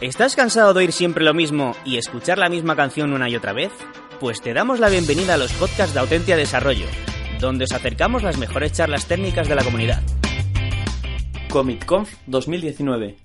[0.00, 3.52] ¿Estás cansado de oír siempre lo mismo y escuchar la misma canción una y otra
[3.52, 3.70] vez?
[4.18, 6.86] Pues te damos la bienvenida a los podcasts de Autentia Desarrollo,
[7.38, 10.00] donde os acercamos las mejores charlas técnicas de la comunidad.
[11.52, 13.18] ComicConf 2019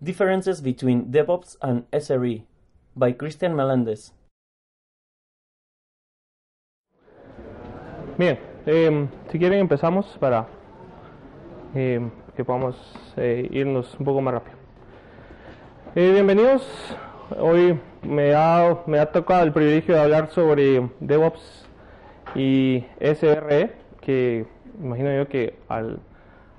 [0.00, 2.44] Differences between DevOps and SRE
[2.96, 4.12] by Christian Melendez
[8.18, 10.48] Bien, eh, si quieren empezamos para
[11.76, 12.74] eh, que podamos
[13.16, 14.59] eh, irnos un poco más rápido.
[15.96, 16.62] Eh, bienvenidos.
[17.40, 21.66] Hoy me ha, tocado el privilegio de hablar sobre DevOps
[22.36, 24.46] y SRE, que
[24.80, 25.98] imagino yo que al,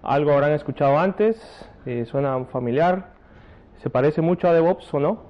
[0.03, 1.39] algo habrán escuchado antes,
[1.85, 3.13] eh, suena familiar,
[3.81, 5.21] se parece mucho a DevOps o no.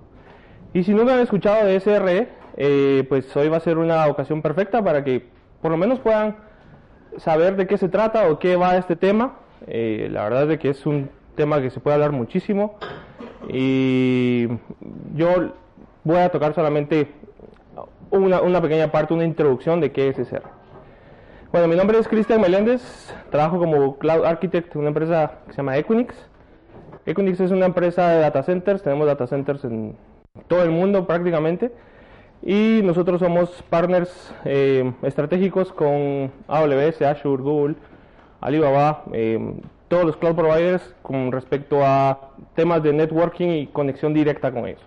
[0.73, 2.27] Y si nunca han escuchado de SRE,
[2.57, 5.27] eh, pues hoy va a ser una ocasión perfecta para que
[5.61, 6.37] por lo menos puedan
[7.17, 9.37] saber de qué se trata o qué va este tema.
[9.67, 12.79] La verdad es que es un tema que se puede hablar muchísimo
[13.53, 14.47] y
[15.15, 15.51] yo
[16.03, 17.11] voy a tocar solamente
[18.09, 20.43] una, una pequeña parte, una introducción de qué es SR.
[21.51, 25.57] Bueno, mi nombre es Cristian Meléndez, trabajo como Cloud Architect en una empresa que se
[25.57, 26.15] llama Equinix.
[27.05, 29.97] Equinix es una empresa de data centers, tenemos data centers en
[30.47, 31.73] todo el mundo prácticamente
[32.41, 37.75] y nosotros somos partners eh, estratégicos con AWS, Azure, Google,
[38.41, 39.39] Alibaba, eh,
[39.87, 44.81] todos los cloud providers con respecto a temas de networking y conexión directa con ellos.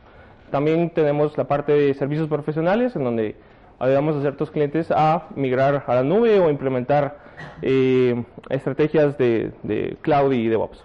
[0.50, 3.36] También tenemos la parte de servicios profesionales en donde
[3.78, 7.18] ayudamos a ciertos clientes a migrar a la nube o implementar
[7.62, 10.84] eh, estrategias de, cloud y DevOps.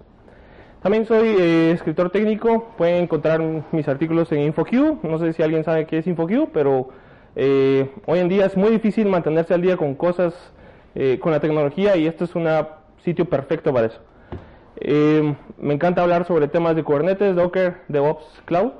[0.81, 3.41] También soy eh, escritor técnico, pueden encontrar
[3.71, 6.89] mis artículos en InfoQ, no sé si alguien sabe qué es InfoQ, pero
[7.35, 10.33] eh, hoy en día es muy difícil mantenerse al día con cosas,
[10.95, 12.47] eh, con la tecnología y esto es un
[13.03, 13.99] sitio perfecto para eso.
[14.77, 18.71] Eh, me encanta hablar sobre temas de Kubernetes, Docker, DevOps, Cloud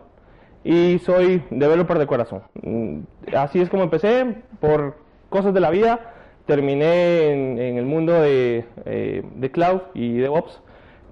[0.64, 2.44] y soy developer de corazón.
[2.62, 3.00] Mm,
[3.36, 4.98] así es como empecé, por
[5.30, 6.14] cosas de la vida,
[6.46, 10.62] terminé en, el mundo de, eh, de, Cloud y DevOps,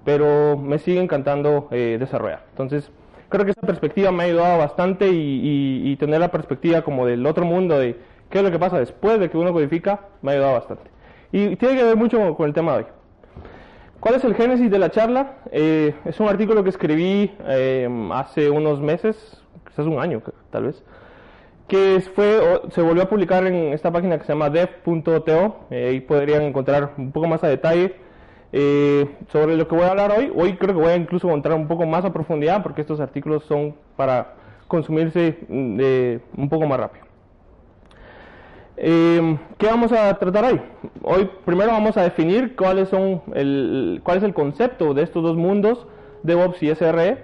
[0.04, 2.42] pero me sigue encantando desarrollar.
[2.50, 2.90] Entonces,
[3.28, 7.44] creo que esa perspectiva me ha ayudado bastante y, tener la perspectiva como del otro
[7.44, 7.78] mundo
[8.30, 10.84] qué es lo que pasa después de que uno codifica, me ha ayudado bastante.
[11.32, 12.86] Y tiene que ver mucho con el tema de hoy.
[14.00, 15.38] ¿Cuál es el génesis de la charla?
[15.50, 20.82] Eh, es un artículo que escribí eh, hace unos meses, quizás un año tal vez,
[21.68, 22.40] que fue,
[22.70, 25.66] se volvió a publicar en esta página que se llama dev.to.
[25.70, 27.94] Eh, ahí podrían encontrar un poco más a detalle
[28.52, 30.32] eh, sobre lo que voy a hablar hoy.
[30.34, 33.44] Hoy creo que voy a incluso encontrar un poco más a profundidad porque estos artículos
[33.44, 34.34] son para
[34.66, 37.07] consumirse de, un poco más rápido.
[38.80, 40.60] Eh, ¿Qué vamos a tratar hoy?
[41.02, 45.36] Hoy primero vamos a definir cuáles son el, cuál es el concepto de estos dos
[45.36, 45.84] mundos,
[46.22, 47.18] DevOps y SRE.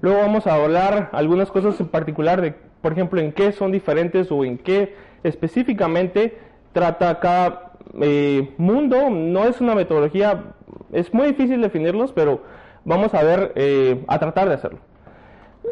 [0.00, 4.32] Luego vamos a hablar algunas cosas en particular de, por ejemplo, en qué son diferentes
[4.32, 6.38] o en qué específicamente
[6.72, 9.08] trata cada eh, mundo.
[9.08, 10.42] No es una metodología,
[10.92, 12.40] es muy difícil definirlos, pero
[12.84, 14.80] vamos a ver, eh, a tratar de hacerlo.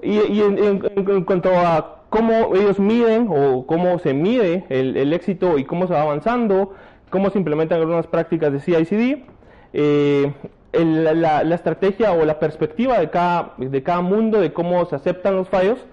[0.00, 5.88] Y, en cuanto a cómo ellos miden o cómo se mide el, éxito y cómo
[5.88, 6.72] se va avanzando,
[7.10, 9.24] cómo se implementan algunas prácticas de CI/CD,
[9.72, 10.32] eh,
[10.72, 15.48] la, estrategia o la perspectiva de cada, de cada mundo, de cómo se aceptan los
[15.48, 15.84] fallos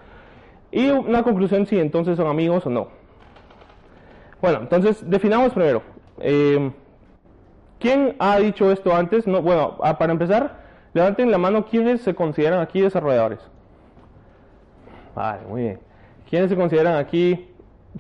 [0.72, 2.90] y una conclusión si entonces son amigos o no.
[4.44, 5.82] Bueno, entonces definamos primero.
[6.20, 6.72] Eh,
[7.80, 9.26] ¿Quién ha dicho esto antes?
[9.26, 10.60] No, bueno, para empezar,
[10.94, 13.40] levanten la mano quienes se consideran aquí desarrolladores.
[15.16, 15.91] Vale, muy bien.
[16.32, 17.46] ¿Quiénes se consideran aquí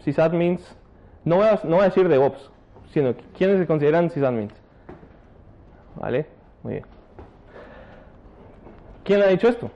[0.05, 0.61] sysadmins?
[1.25, 2.49] No voy a, no voy a decir DevOps,
[2.93, 4.53] sino ¿quiénes se consideran sysadmins?
[5.97, 6.25] ¿Vale?
[6.63, 6.85] Muy bien.
[9.03, 9.69] ¿Quién ha dicho esto?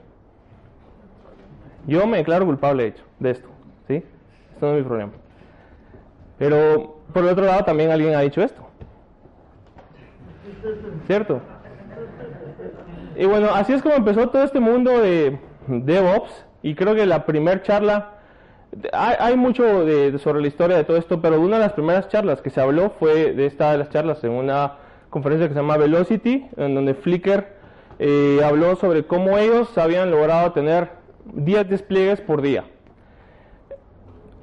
[1.86, 3.48] Yo me declaro culpable de hecho, de esto,
[3.88, 4.02] ¿sí?
[4.54, 5.12] Esto no es mi problema.
[6.38, 8.66] Pero por el otro lado también alguien ha dicho esto.
[11.06, 11.42] ¿Cierto?
[13.16, 15.38] Y bueno, así es como empezó todo este mundo de
[15.68, 18.15] DevOps y creo que la primera charla
[18.92, 21.72] hay, hay mucho de, de sobre la historia de todo esto, pero una de las
[21.72, 24.74] primeras charlas que se habló fue de esta de las charlas en una
[25.10, 27.46] conferencia que se llama Velocity, en donde Flickr
[27.98, 30.90] eh, habló sobre cómo ellos habían logrado tener
[31.32, 32.64] 10 despliegues por día.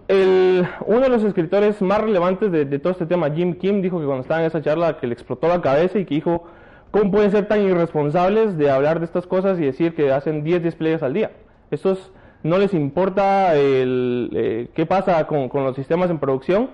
[0.08, 4.00] El, uno de los escritores más relevantes de, de, todo este tema, Jim Kim, dijo
[4.00, 6.44] que cuando estaba en esa charla que le explotó la cabeza y que dijo,
[6.92, 10.64] ¿cómo pueden ser tan irresponsables de hablar de estas cosas y decir que hacen 10
[10.64, 11.32] despliegues al día?
[11.72, 12.12] Estos
[12.44, 16.70] no les importa el, eh, qué pasa con, con, los sistemas en producción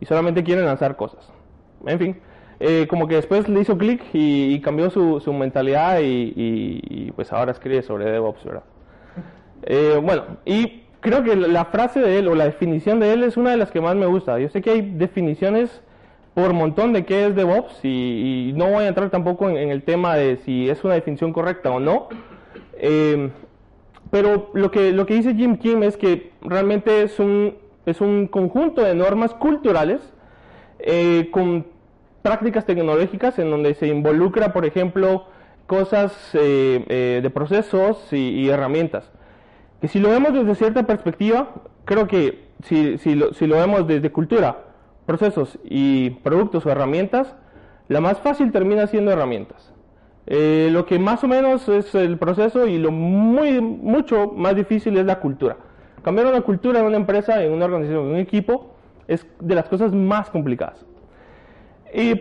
[0.00, 1.30] y solamente quieren lanzar cosas.
[1.86, 2.16] En fin,
[2.60, 6.80] eh, como que después le hizo clic y, y, cambió su, su mentalidad y, y,
[6.88, 8.64] y, pues ahora escribe sobre DevOps, ¿verdad?
[9.62, 13.36] Eh, bueno, y creo que la frase de él o la definición de él es
[13.38, 14.38] una de las que más me gusta.
[14.38, 15.82] Yo sé que hay definiciones
[16.34, 19.82] por montón de qué es DevOps y, no voy a entrar tampoco en, en, el
[19.84, 22.08] tema de si es una definición correcta o no.
[24.14, 28.28] Pero lo que, lo que dice Jim Kim es que realmente es un, es un
[28.28, 30.00] conjunto de normas culturales
[30.78, 31.66] eh, con
[32.22, 35.26] prácticas tecnológicas en donde se involucra, por ejemplo,
[35.66, 39.10] cosas eh, eh, de procesos y, y, herramientas.
[39.80, 41.52] Que si lo vemos desde cierta perspectiva,
[41.84, 44.58] creo que si, si, lo, si lo vemos desde cultura,
[45.06, 47.34] procesos y productos o herramientas,
[47.88, 49.73] la más fácil termina siendo herramientas.
[50.26, 54.96] Eh, lo que más o menos es el proceso y lo muy mucho más difícil
[54.96, 55.56] es la cultura.
[56.02, 58.74] Cambiar una cultura en una empresa, en una organización, en un equipo,
[59.06, 60.84] es de las cosas más complicadas.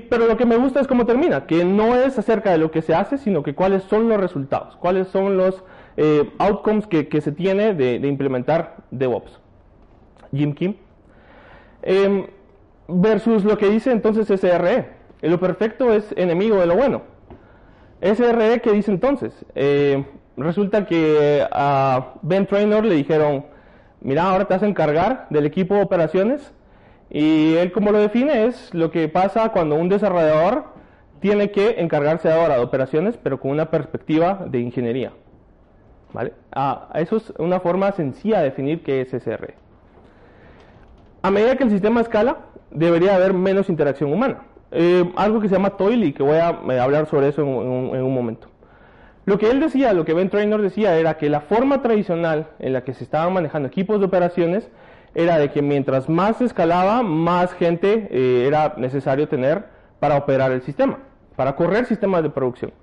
[0.09, 2.83] Pero lo que me gusta es cómo termina, que no es acerca de lo que
[2.83, 5.63] se hace, sino que cuáles son los resultados, cuáles son los
[5.97, 9.39] eh, outcomes que, se tiene de, implementar DevOps.
[10.31, 10.75] Jim Kim.
[11.81, 12.29] Eh,
[12.87, 14.89] versus lo que dice entonces SRE.
[15.21, 17.12] Lo perfecto es enemigo de lo bueno.
[18.03, 19.33] SRE, ¿qué dice entonces?
[19.55, 20.03] Eh,
[20.35, 23.45] resulta que a Ben Trainor le dijeron,
[24.01, 26.53] mira, ahora te vas a encargar del equipo de operaciones.
[27.09, 30.65] Y él como lo define es lo que pasa cuando un desarrollador
[31.21, 35.13] tiene que encargarse ahora de operaciones, pero con una perspectiva de ingeniería.
[36.11, 36.33] ¿Vale?
[36.51, 39.55] Ah, eso es una forma sencilla de definir qué es SRE.
[41.21, 42.39] A medida que el sistema escala,
[42.69, 44.41] debería haber menos interacción humana.
[44.75, 47.47] Eh, algo que se llama TOIL y que voy a eh, hablar sobre eso en
[47.47, 48.47] un, en un, momento.
[49.25, 52.73] Lo que él decía, lo que Ben Trainor decía, era que la forma tradicional en
[52.73, 54.67] la que se estaban manejando equipos de operaciones
[55.13, 59.65] era de que mientras más se escalaba, más gente eh, era necesario tener
[59.99, 60.97] para operar el sistema,
[61.35, 62.73] para correr sistemas de producción.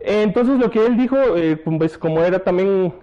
[0.00, 1.16] Entonces lo que él dijo,
[1.78, 2.94] pues como era también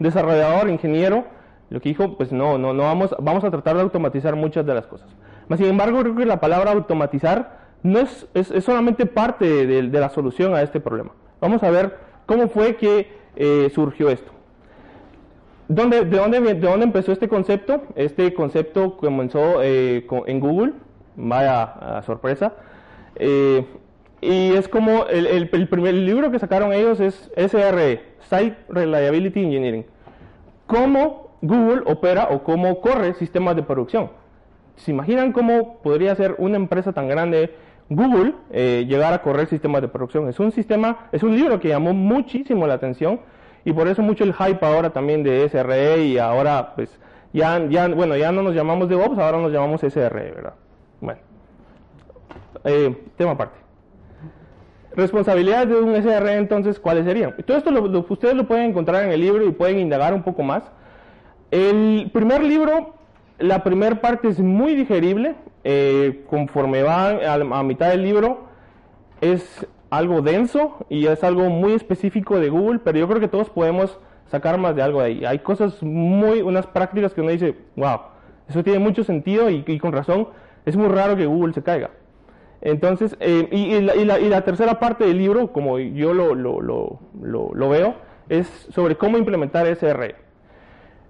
[0.00, 1.24] desarrollador, ingeniero,
[1.70, 4.74] lo que dijo, pues no, no, no vamos, vamos a tratar de automatizar muchas de
[4.74, 5.08] las cosas.
[5.56, 10.54] Sin embargo, creo que la palabra automatizar no es, es, solamente parte de, la solución
[10.54, 11.12] a este problema.
[11.40, 11.96] Vamos a ver
[12.26, 14.30] cómo fue que eh, surgió esto.
[15.68, 17.82] ¿Dónde, de, dónde, ¿De dónde empezó este concepto?
[17.96, 20.74] Este concepto comenzó eh, en Google,
[21.16, 22.54] vaya sorpresa.
[23.16, 23.66] Eh,
[24.20, 29.40] y es como el, el, el, primer libro que sacaron ellos es SRE, Site Reliability
[29.40, 29.84] Engineering.
[30.66, 34.21] Cómo Google opera o cómo corre sistemas de producción.
[34.76, 37.54] ¿Se imaginan cómo podría ser una empresa tan grande,
[37.88, 40.28] Google, eh, llegar a correr sistemas de producción?
[40.28, 43.20] Es un sistema, es un libro que llamó muchísimo la atención
[43.64, 46.98] y por eso mucho el hype ahora también de SRE y ahora pues
[47.32, 50.54] ya, ya bueno, ya no nos llamamos DevOps, ahora nos llamamos SRE, ¿verdad?
[51.00, 51.20] Bueno,
[52.64, 53.58] eh, tema aparte.
[54.94, 57.34] Responsabilidades de un SRE entonces, ¿cuáles serían?
[57.46, 60.42] Todo esto lo, ustedes lo pueden encontrar en el libro y pueden indagar un poco
[60.42, 60.64] más.
[61.50, 62.94] El primer libro
[63.38, 65.34] la primera parte es muy digerible,
[65.64, 68.48] eh, conforme va a, a, mitad del libro
[69.20, 73.50] es algo denso y es algo muy específico de Google, pero yo creo que todos
[73.50, 75.24] podemos sacar más de algo de ahí.
[75.24, 78.00] Hay cosas muy, unas prácticas que uno dice, wow,
[78.48, 80.28] eso tiene mucho sentido y, con razón,
[80.64, 81.90] es muy raro que Google se caiga.
[82.60, 86.60] Entonces, eh, y, y, la, y, la, tercera parte del libro, como yo lo, lo,
[86.60, 87.94] lo, lo veo,
[88.28, 90.16] es sobre cómo implementar SRE.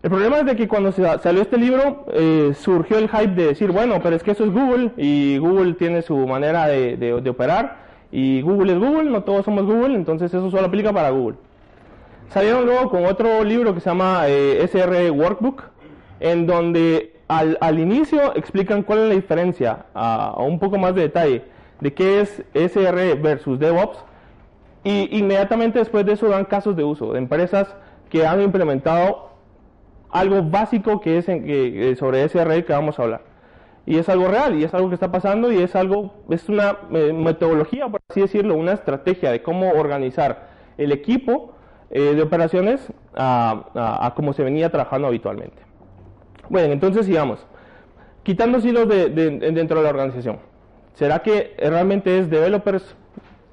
[0.02, 3.71] El problema es de que cuando salió este libro eh, surgió el hype de decir,
[3.71, 7.76] bueno, pero es que eso es Google y Google tiene su manera de, operar
[8.11, 11.37] y Google es Google, no todos somos Google, entonces eso solo aplica para Google.
[12.30, 15.62] Salieron luego con otro libro que se llama eh, SR Workbook,
[16.18, 20.97] en donde al, al, inicio explican cuál es la diferencia, a, a un poco más
[20.97, 21.44] de detalle,
[21.80, 23.99] de qué es SR versus DevOps,
[24.82, 27.73] y inmediatamente después de eso dan casos de uso de empresas
[28.11, 29.32] que han implementado
[30.12, 33.23] algo básico que es que, sobre ese array que vamos a hablar.
[33.85, 36.76] Y es algo real, y es algo que está pasando, y es algo, es una
[36.92, 41.54] eh, metodología, por así decirlo, una estrategia de cómo organizar el equipo
[41.90, 45.61] eh, de operaciones a, a, como se venía trabajando habitualmente.
[46.49, 47.45] Bueno, entonces sigamos.
[48.23, 50.38] Quitando de, de, dentro de la organización.
[50.95, 52.95] ¿Será que realmente es developers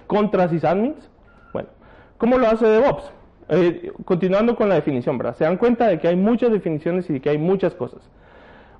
[0.05, 1.09] contra sysadmins?
[1.53, 1.69] Bueno,
[2.17, 3.18] ¿Cómo lo hace DevOps?
[3.49, 5.35] Eh, continuando con la definición, ¿verdad?
[5.35, 8.01] Se dan cuenta de que hay muchas definiciones y de que hay muchas cosas.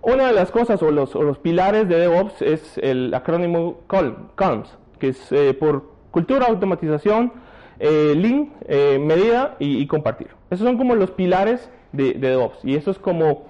[0.02, 5.32] Una de las cosas o los, pilares de DevOps es el acrónimo CALMS, que es
[5.32, 7.34] eh, por cultura, automatización,
[7.80, 10.28] eh, Lean, eh, medida y, compartir.
[10.50, 12.64] Esos son como los pilares de, DevOps.
[12.64, 13.48] Y eso es como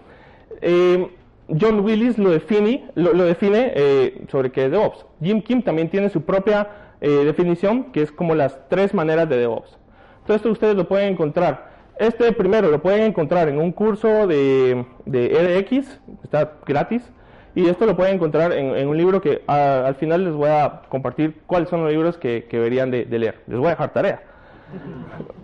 [0.61, 3.73] John Willis lo define, lo, define
[4.29, 5.05] sobre qué es DevOps.
[5.21, 6.67] Jim Kim también tiene su propia
[6.99, 9.78] definición, que es como las tres maneras de DevOps.
[10.29, 11.71] Todo esto ustedes lo pueden encontrar.
[11.97, 17.01] Este primero lo pueden encontrar en un curso de, de EDX, está gratis.
[17.55, 21.41] Y esto lo pueden encontrar en, un libro que al final les voy a compartir
[21.47, 23.41] cuáles son los libros que, deberían de, leer.
[23.47, 24.21] Les voy a dejar tarea.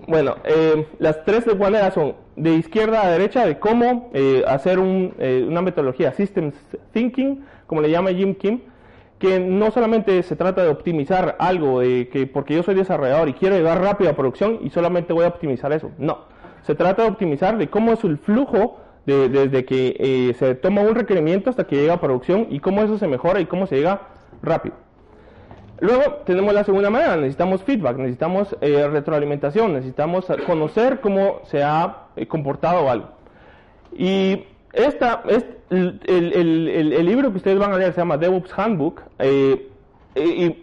[0.07, 5.47] Bueno, eh, las tres maneras son de izquierda a derecha de cómo eh, hacer eh,
[5.49, 6.53] una metodología Systems
[6.93, 8.61] Thinking, como le llama Jim Kim,
[9.19, 13.33] que no solamente se trata de optimizar algo, de que porque yo soy desarrollador y
[13.33, 15.91] quiero llegar rápido a producción y solamente voy a optimizar eso.
[15.97, 16.25] No,
[16.63, 20.95] se trata de optimizar de cómo es el flujo desde que eh, se toma un
[20.95, 24.01] requerimiento hasta que llega a producción y cómo eso se mejora y cómo se llega
[24.41, 24.75] rápido.
[25.79, 32.07] Luego tenemos la segunda manera, necesitamos feedback, necesitamos eh, retroalimentación, necesitamos conocer cómo se ha
[32.15, 33.09] eh, comportado algo.
[33.93, 39.01] Y esta, es el, el, libro que ustedes van a leer se llama DevOps Handbook
[39.19, 39.69] eh,
[40.15, 40.55] y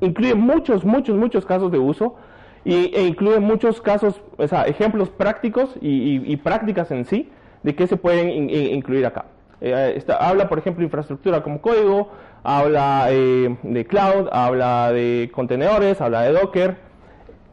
[0.00, 2.16] incluye muchos, muchos, muchos casos de uso
[2.64, 7.30] y, e incluye muchos casos, o sea, ejemplos prácticos y, prácticas en sí
[7.62, 9.26] de qué se pueden incluir acá.
[9.60, 12.10] Eh, habla, por ejemplo, infraestructura como código,
[12.42, 16.76] habla eh, de cloud, habla de contenedores, habla de Docker,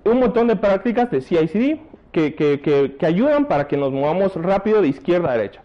[0.04, 1.80] un montón de prácticas de CI/CD
[2.12, 5.62] que, que, que, que ayudan para que nos movamos rápido de izquierda a derecha.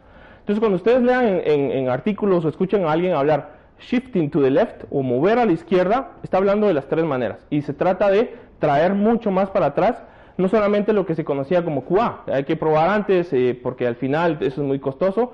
[0.47, 4.85] Entonces, cuando ustedes lean en, artículos o escuchen a alguien hablar shifting to the left
[4.93, 7.45] o mover a la izquierda, está hablando de las tres maneras.
[7.51, 10.01] Y se trata de traer mucho más para atrás,
[10.37, 13.97] no solamente lo que se conocía como QA, hay que probar antes eh, porque al
[13.97, 15.33] final eso es muy costoso.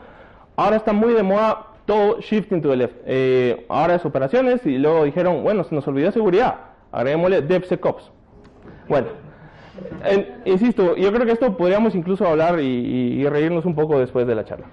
[0.56, 2.96] Ahora está muy de moda todo shifting to the left.
[3.04, 6.54] Eh, ahora es operaciones y luego dijeron, bueno, se nos olvidó seguridad,
[6.90, 8.10] agreguémosle DevSecOps.
[8.88, 9.08] Bueno,
[10.46, 14.46] insisto, yo creo que esto podríamos incluso hablar y reírnos un poco después de la
[14.46, 14.68] charla.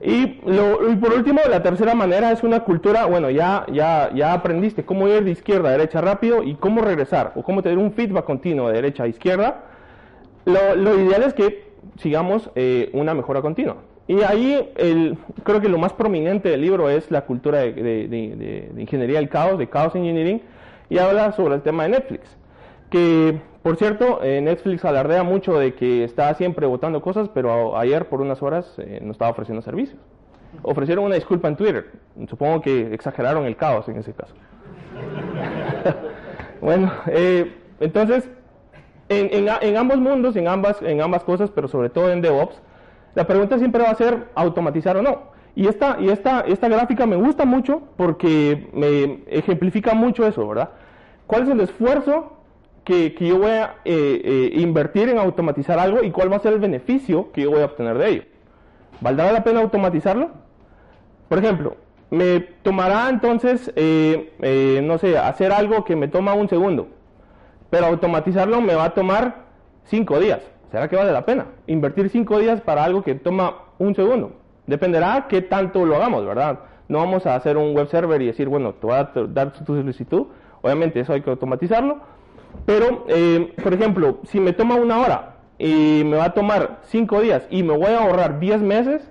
[0.00, 5.08] Y, por último, la tercera manera es una cultura, bueno, ya, ya, ya aprendiste cómo
[5.08, 8.68] ir de izquierda a derecha rápido y cómo regresar, o cómo tener un feedback continuo
[8.68, 9.64] de derecha a izquierda.
[10.44, 13.78] Lo, ideal es que sigamos eh, una mejora continua.
[14.06, 18.72] Y ahí el, creo que lo más prominente del libro es la cultura de, de
[18.78, 20.40] ingeniería del caos, de Chaos Engineering,
[20.88, 22.38] y habla sobre el tema de Netflix.
[22.90, 28.08] Que por cierto, eh, Netflix alardea mucho de que está siempre votando cosas, pero ayer
[28.08, 30.00] por unas horas eh, no estaba ofreciendo servicios.
[30.62, 31.90] Ofrecieron una disculpa en Twitter.
[32.30, 34.32] Supongo que exageraron el caos en ese caso.
[36.62, 38.30] bueno, eh, entonces,
[39.10, 42.62] en, ambos mundos, en ambas, en ambas cosas, pero sobre todo en DevOps,
[43.14, 45.32] la pregunta siempre va a ser automatizar o no.
[45.54, 50.70] Y esta, y esta, esta gráfica me gusta mucho porque me ejemplifica mucho eso, ¿verdad?
[51.26, 52.37] ¿Cuál es el esfuerzo
[52.88, 56.54] que, yo voy a eh, eh, invertir en automatizar algo y cuál va a ser
[56.54, 58.22] el beneficio que yo voy a obtener de ello.
[59.02, 60.30] ¿Valdrá la pena automatizarlo?
[61.28, 61.76] Por ejemplo,
[62.10, 66.88] me tomará entonces, eh, no sé, hacer algo que me toma un segundo,
[67.68, 69.44] pero automatizarlo me va a tomar
[69.84, 70.40] cinco días.
[70.70, 71.46] ¿Será que vale la pena?
[71.66, 74.32] Invertir cinco días para algo que toma un segundo.
[74.66, 76.60] Dependerá qué tanto lo hagamos, ¿verdad?
[76.88, 79.76] No vamos a hacer un web server y decir, bueno, te voy a dar tu
[79.76, 80.26] solicitud.
[80.62, 82.17] Obviamente eso hay que automatizarlo
[82.66, 87.20] pero, eh, por ejemplo, si me toma una hora y me va a tomar cinco
[87.20, 89.10] días y me voy a ahorrar 10 meses,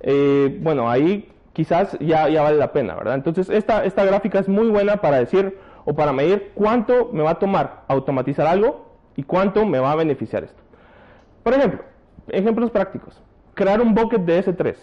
[0.00, 3.14] eh, bueno, ahí quizás ya, vale la pena, ¿verdad?
[3.14, 7.30] Entonces, esta, esta gráfica es muy buena para decir o para medir cuánto me va
[7.30, 10.62] a tomar automatizar algo y cuánto me va a beneficiar esto.
[11.42, 11.82] Por ejemplo,
[12.28, 13.22] ejemplos prácticos.
[13.54, 14.76] Crear un bucket de S3.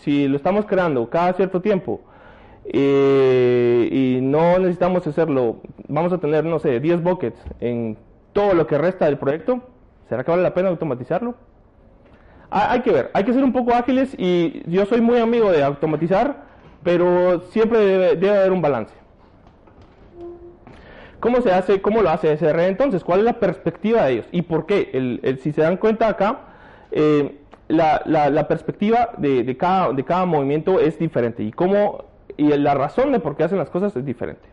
[0.00, 2.00] Si lo estamos creando cada cierto tiempo
[2.64, 5.56] eh, y no necesitamos hacerlo,
[5.88, 7.96] vamos a tener, no sé, 10 buckets en
[8.32, 9.60] todo lo que resta del proyecto,
[10.08, 11.34] ¿será que vale la pena automatizarlo?
[12.54, 15.62] hay que ver, hay que ser un poco ágiles y yo soy muy amigo de
[15.62, 16.42] automatizar,
[16.82, 18.94] pero siempre debe, haber un balance.
[21.18, 23.04] ¿Cómo se hace, cómo lo hace SR entonces?
[23.04, 24.26] ¿Cuál es la perspectiva de ellos?
[24.32, 24.90] ¿Y por qué?
[24.92, 26.40] El, si se dan cuenta acá,
[26.90, 27.38] eh,
[27.68, 32.74] la, la, perspectiva de, de, cada, de cada movimiento es diferente y cómo y la
[32.74, 34.48] razón de por qué hacen las cosas es diferente.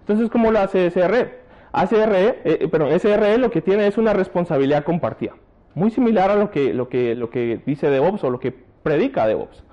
[0.00, 1.40] Entonces, ¿cómo lo hace SRE?
[1.86, 5.34] SRE, eh, eh, perdón, SRE lo que tiene es una responsabilidad compartida,
[5.74, 9.26] muy similar a lo que, lo que, lo que dice DevOps o lo que predica
[9.26, 9.64] DevOps.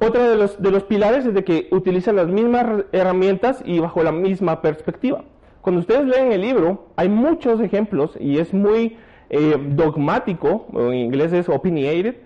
[0.00, 4.02] Otro de los, de los pilares es de que utilizan las mismas herramientas y bajo
[4.02, 5.24] la misma perspectiva.
[5.60, 8.98] Cuando ustedes leen el libro, hay muchos ejemplos y es muy
[9.30, 12.16] eh, dogmático, en inglés es opinionated,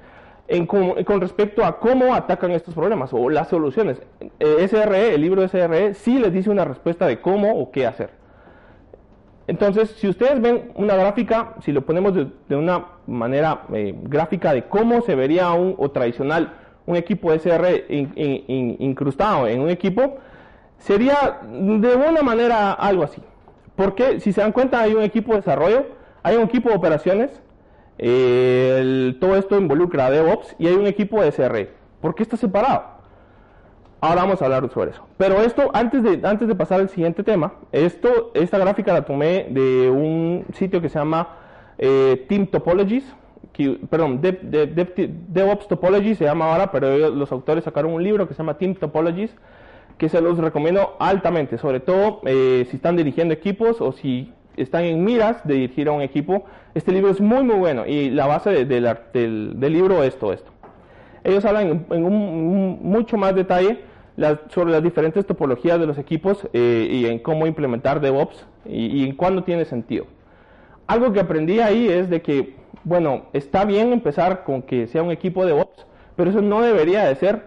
[0.48, 4.00] en, con, con, respecto a cómo atacan estos problemas o las soluciones.
[4.40, 8.10] Eh, SRE, el libro SRE, sí les dice una respuesta de cómo o qué hacer.
[9.46, 14.52] Entonces, si ustedes ven una gráfica, si lo ponemos de, de una manera eh, gráfica
[14.52, 16.52] de cómo se vería un, o tradicional
[16.88, 20.16] un equipo SRE in, in, in, incrustado en un equipo,
[20.78, 23.20] sería de una manera algo así.
[23.76, 25.86] Porque si se dan cuenta hay un equipo de desarrollo,
[26.22, 27.42] hay un equipo de operaciones,
[27.98, 31.70] todo esto involucra DevOps y hay un equipo de SRE.
[32.00, 32.98] ¿Por qué está separado?
[34.00, 35.04] Ahora vamos a hablar sobre eso.
[35.16, 39.48] Pero esto, antes de, antes de pasar al siguiente tema, esto, esta gráfica la tomé
[39.50, 41.36] de un sitio que se llama
[41.78, 43.04] eh, Team Topologies,
[43.90, 48.28] perdón, Dev, Dev, Dev, DevOps Topology se llama ahora, pero los autores sacaron un libro
[48.28, 49.34] que se llama Team Topologies,
[49.96, 54.84] que se los recomiendo altamente, sobre todo eh, si están dirigiendo equipos o si están
[54.84, 56.44] en miras de dirigir a un equipo.
[56.74, 60.50] Este libro es muy muy bueno y la base del, del, libro es todo esto.
[61.24, 63.80] Ellos hablan en, un, mucho más detalle
[64.50, 69.04] sobre las diferentes topologías de los equipos eh, y en cómo implementar DevOps y, y
[69.04, 70.06] en cuándo tiene sentido.
[70.86, 75.10] Algo que aprendí ahí es de que, bueno, está bien empezar con que sea un
[75.10, 75.86] equipo de DevOps,
[76.16, 77.42] pero eso no debería de ser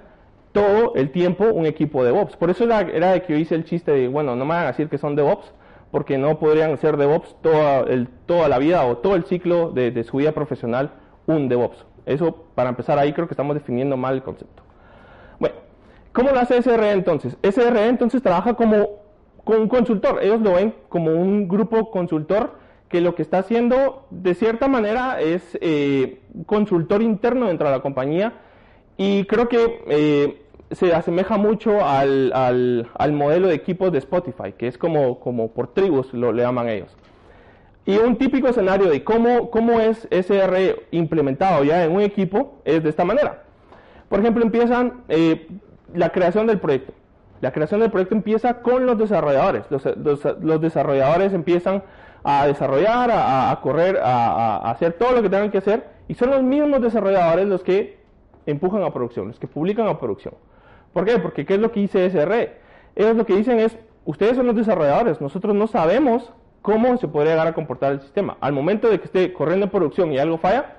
[0.52, 2.36] todo el tiempo un equipo de DevOps.
[2.36, 4.66] Por eso era, era de que yo hice el chiste de, bueno, no me van
[4.66, 5.52] a decir que son DevOps,
[5.92, 7.86] porque no podrían ser DevOps toda,
[8.26, 10.92] toda la vida o todo el ciclo de, su vida profesional
[11.28, 11.86] un DevOps.
[12.06, 14.64] Eso, para empezar ahí, creo que estamos definiendo mal el concepto.
[15.40, 15.56] Bueno,
[16.14, 17.38] ¿cómo lo hace SRE entonces?
[17.44, 19.02] SRE entonces trabaja como,
[19.44, 20.20] como un consultor.
[20.24, 25.22] Ellos lo ven como un grupo consultor que lo que está haciendo, de cierta manera,
[25.22, 28.34] es eh, consultor interno dentro de la compañía.
[28.98, 34.54] Y creo que eh, se asemeja mucho al, al, al, modelo de equipos de Spotify,
[34.58, 36.96] que es como, como por tribus, lo le llaman ellos.
[37.86, 42.84] Y un típico escenario de cómo, cómo es SR implementado ya en un equipo es
[42.84, 43.44] de esta manera.
[44.08, 45.48] Por ejemplo, empiezan eh,
[45.94, 46.94] la creación del proyecto.
[47.42, 49.66] La creación del proyecto empieza con los desarrolladores.
[49.72, 51.84] Los, los, desarrolladores empiezan
[52.24, 55.88] a desarrollar, a, a correr, a, a, hacer todo lo que tengan que hacer.
[56.08, 57.98] Y son los mismos desarrolladores los que
[58.46, 60.36] empujan a producción, los que publican a producción.
[60.94, 61.20] ¿Por qué?
[61.20, 62.54] Porque ¿qué es lo que dice SRE?
[62.96, 67.34] Ellos lo que dicen es, ustedes son los desarrolladores, nosotros no sabemos cómo se podría
[67.34, 68.38] llegar a comportar el sistema.
[68.42, 70.78] Al momento de que esté corriendo en producción y algo falla,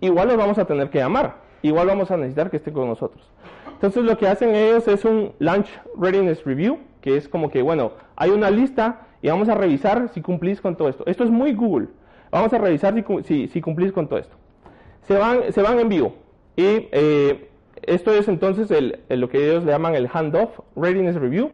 [0.00, 3.24] igual los vamos a tener que llamar, igual vamos a necesitar que esté con nosotros.
[3.72, 7.92] Entonces lo que hacen ellos es un Launch Readiness Review, que es como que, bueno,
[8.16, 11.04] hay una lista y vamos a revisar si cumplís con todo esto.
[11.06, 11.88] Esto es muy Google.
[12.30, 14.36] Vamos a revisar si, si, si cumplís con todo esto.
[15.02, 16.14] Se van, se van en vivo
[16.56, 17.49] y eh,
[17.82, 21.52] esto es entonces el, lo que ellos le llaman el handoff readiness review.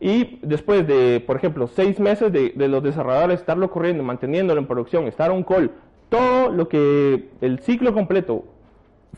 [0.00, 4.66] Y después de, por ejemplo, seis meses de, de, los desarrolladores estarlo corriendo, manteniéndolo en
[4.68, 5.72] producción, estar on call,
[6.08, 8.44] todo lo que el ciclo completo,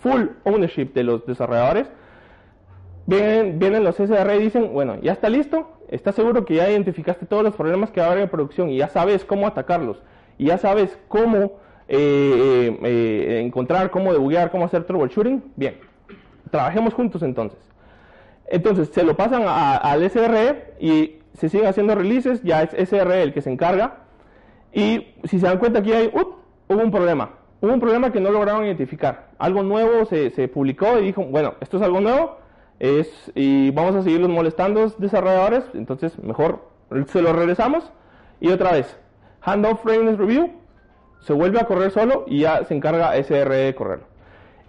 [0.00, 1.90] full ownership de los desarrolladores,
[3.06, 7.26] vienen, vienen los SRE y dicen, bueno, ya está listo, estás seguro que ya identificaste
[7.26, 10.02] todos los problemas que va a haber en producción y ya sabes cómo atacarlos
[10.38, 15.74] y ya sabes cómo eh, eh, eh, encontrar, cómo debuguear, cómo hacer troubleshooting, bien,
[16.50, 17.58] trabajemos juntos entonces.
[18.46, 23.32] Entonces se lo pasan al SRE y se siguen haciendo releases, ya es SRE el
[23.32, 23.98] que se encarga.
[24.72, 27.30] Y si se dan cuenta aquí hay, hubo un problema.
[27.60, 29.30] Hubo un problema que no lograron identificar.
[29.38, 32.40] Algo nuevo se, se publicó y dijo, bueno, esto es algo nuevo
[32.80, 36.64] es, y vamos a seguirlos molestando desarrolladores, entonces mejor
[37.08, 37.92] se lo regresamos.
[38.40, 38.98] Y otra vez,
[39.42, 40.50] handoff readiness review,
[41.20, 44.06] se vuelve a correr solo y ya se encarga SRE de correrlo.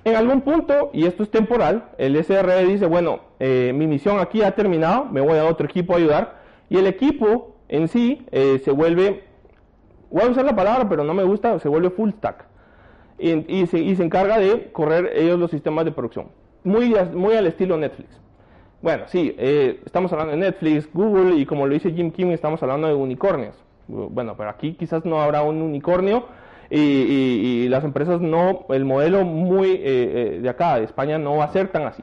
[0.03, 4.41] En algún punto, y esto es temporal, el SRE dice, bueno, eh, mi misión aquí
[4.41, 8.59] ha terminado, me voy a otro equipo a ayudar, y el equipo en sí eh,
[8.63, 9.23] se vuelve,
[10.09, 12.45] voy a usar la palabra, pero no me gusta, se vuelve full stack,
[13.19, 16.29] y, se, y se, encarga de correr ellos los sistemas de producción,
[16.63, 18.19] muy, muy al estilo Netflix.
[18.81, 22.63] Bueno, sí, eh, estamos hablando de Netflix, Google, y como lo dice Jim Kim, estamos
[22.63, 23.55] hablando de unicornios.
[23.87, 26.25] Bueno, pero aquí quizás no habrá un unicornio,
[26.71, 31.17] y, y, y, las empresas no, el modelo muy eh, eh, de acá, de España,
[31.17, 32.01] no va a ser tan así.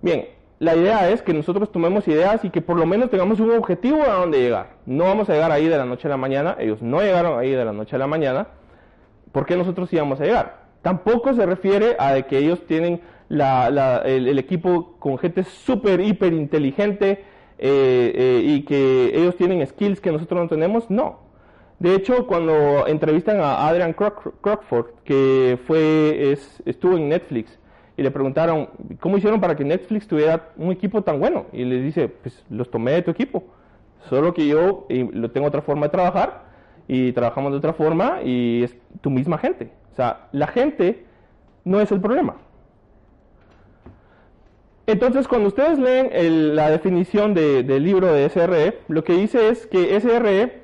[0.00, 0.28] Bien,
[0.58, 4.02] la idea es que nosotros tomemos ideas y que por lo menos tengamos un objetivo
[4.02, 4.76] a dónde llegar.
[4.86, 7.50] No vamos a llegar ahí de la noche a la mañana, ellos no llegaron ahí
[7.50, 8.46] de la noche a la mañana,
[9.30, 10.62] ¿por qué nosotros íbamos a llegar?
[10.80, 17.24] Tampoco se refiere a que ellos tienen la, el, equipo con gente súper, hiper inteligente
[17.58, 21.21] eh, eh, y que ellos tienen skills que nosotros no tenemos, no
[21.82, 27.58] de hecho, cuando entrevistan a Adrian Croc Crockford, que fue, es, estuvo en Netflix,
[27.96, 28.68] y le preguntaron,
[29.00, 31.46] ¿cómo hicieron para que Netflix tuviera un equipo tan bueno?
[31.52, 33.42] Y le dice, pues los tomé de tu equipo.
[34.08, 36.44] solo que yo lo tengo otra forma de trabajar
[36.86, 39.72] y trabajamos de otra forma y es tu misma gente.
[39.90, 41.04] O sea, la gente
[41.64, 42.36] no es el problema.
[44.86, 50.00] Entonces, cuando ustedes leen la definición del libro de SRE, lo que dice es que
[50.00, 50.61] SRE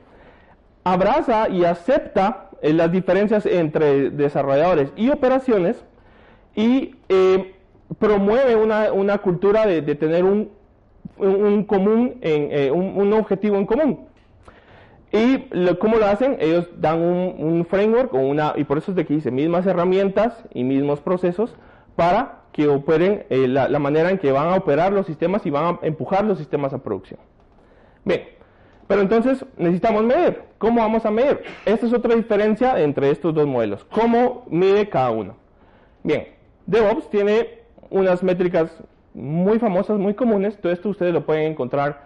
[0.92, 5.84] abraza y acepta eh, las diferencias entre desarrolladores y operaciones
[6.54, 7.54] y eh,
[7.98, 10.50] promueve una, cultura de, tener un,
[11.64, 14.08] común, en, eh, un, objetivo en común.
[15.10, 15.48] Y
[15.78, 19.14] cómo lo hacen, ellos dan un, framework o una, y por eso es de que
[19.14, 21.56] dice mismas herramientas y mismos procesos
[21.96, 25.64] para que operen eh, la, manera en que van a operar los sistemas y van
[25.64, 27.20] a empujar los sistemas a producción.
[28.04, 28.22] Bien,
[28.88, 30.40] pero entonces necesitamos medir.
[30.58, 31.42] ¿Cómo vamos a medir?
[31.64, 33.84] Esta es otra diferencia entre estos dos modelos.
[33.84, 35.36] ¿Cómo mide cada uno?
[36.02, 36.26] Bien,
[36.66, 38.72] DevOps tiene unas métricas
[39.14, 40.58] muy famosas, muy comunes.
[40.60, 42.02] Todo esto ustedes lo pueden encontrar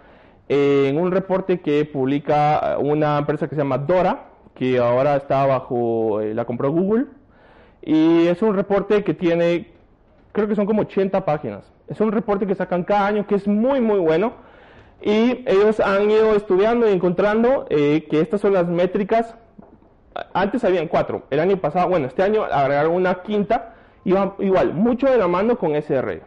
[0.49, 6.21] en un reporte que publica una empresa que se llama Dora, que ahora está bajo,
[6.21, 7.05] eh, la compró Google.
[7.81, 9.73] Y es un reporte que tiene
[10.33, 11.71] creo que son como 80 páginas.
[11.87, 14.33] Es un reporte que sacan cada año que es muy, muy bueno.
[15.01, 19.35] Y ellos han ido estudiando y encontrando eh, que estas son las métricas.
[20.33, 21.23] Antes habían cuatro.
[21.29, 23.75] El año pasado, bueno, este año agregaron una quinta.
[24.05, 26.21] igual, mucho de la mano con SR.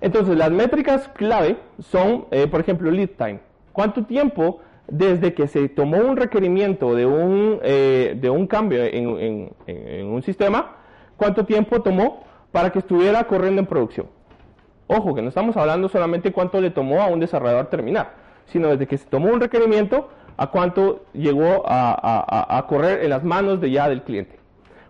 [0.00, 3.40] Entonces, las métricas clave son, eh, por ejemplo, lead time.
[3.72, 9.06] ¿Cuánto tiempo desde que se tomó un requerimiento de un, eh, de un cambio en
[10.06, 10.76] un sistema,
[11.16, 14.06] cuánto tiempo tomó para que estuviera corriendo en producción.
[14.88, 18.12] Ojo, que no estamos hablando solamente cuánto le tomó a un desarrollador terminar,
[18.46, 23.60] sino desde que se tomó un requerimiento a cuánto llegó a, correr en las manos
[23.60, 24.38] de ya del cliente.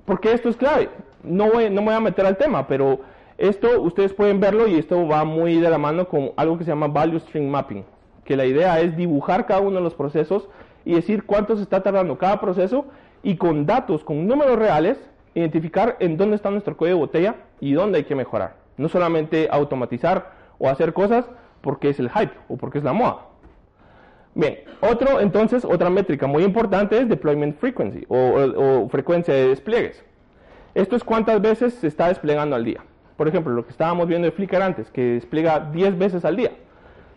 [0.04, 0.90] Porque esto es clave.
[1.22, 3.00] No, voy, me voy a meter al tema, pero
[3.38, 6.70] esto ustedes pueden verlo y esto va muy de la mano con algo que se
[6.70, 7.84] llama Value Stream Mapping,
[8.24, 10.48] que la idea es dibujar cada uno de los procesos
[10.84, 12.86] y decir cuánto se está tardando cada proceso
[13.22, 14.98] y con datos, con números reales,
[15.34, 18.65] identificar en dónde está nuestro código de botella y dónde hay que mejorar.
[18.76, 21.26] No solamente automatizar o hacer cosas
[21.60, 23.26] porque es el hype o porque es la moda.
[24.34, 30.04] Bien, otro, entonces, otra métrica muy importante es deployment frequency o, frecuencia de despliegues.
[30.74, 32.84] Esto es cuántas veces se está desplegando al día.
[33.16, 36.52] Por ejemplo, lo que estábamos viendo de Flickr antes, que despliega 10 veces al día.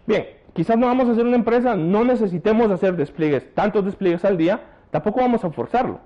[0.07, 4.37] Bien, quizás no vamos a hacer una empresa, no necesitemos hacer despliegues, tantos despliegues al
[4.37, 5.99] día, tampoco vamos a forzarlo.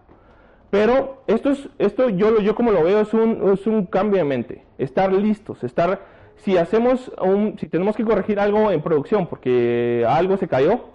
[0.73, 4.23] Pero esto, es, esto yo, yo como lo veo es un, es un cambio de
[4.23, 6.01] mente, estar listos, estar,
[6.37, 10.85] si hacemos un, si tenemos que corregir algo en producción porque algo se cayó,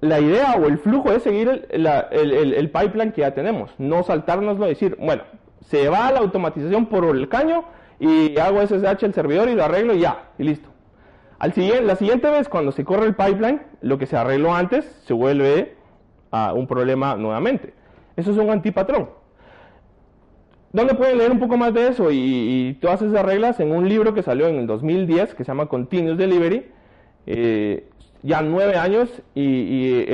[0.00, 4.04] la idea o el flujo es seguir el, el, el, pipeline que ya tenemos, no
[4.04, 5.24] saltárnoslo y decir, bueno,
[5.62, 7.64] se va la automatización por el caño
[7.98, 10.68] y hago SSH el servidor y lo arreglo y ya, y listo.
[11.40, 14.84] Al siguiente, la siguiente vez cuando se corre el pipeline, lo que se arregló antes
[15.04, 15.74] se vuelve
[16.30, 17.81] a un problema nuevamente.
[18.22, 19.08] Eso es un antipatrón.
[20.72, 23.58] ¿Dónde pueden leer un poco más de eso y, todas esas reglas?
[23.58, 26.66] En un libro que salió en el 2010 que se llama Continuous Delivery.
[27.26, 27.88] Eh,
[28.22, 30.04] ya nueve años y,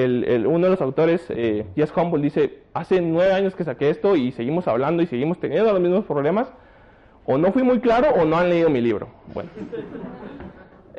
[0.46, 4.32] uno de los autores, eh, Jess Humble, dice, hace nueve años que saqué esto y
[4.32, 6.48] seguimos hablando y seguimos teniendo los mismos problemas.
[7.26, 9.08] O no fui muy claro o no han leído mi libro.
[9.34, 9.50] Bueno.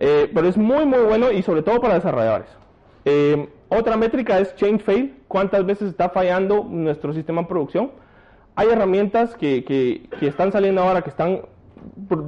[0.01, 2.47] Eh, pero es muy, muy bueno y sobre todo para desarrolladores.
[3.03, 7.91] Eh, otra métrica es change fail, cuántas veces está fallando nuestro sistema de producción.
[8.55, 11.41] Hay herramientas que, que, están saliendo ahora que están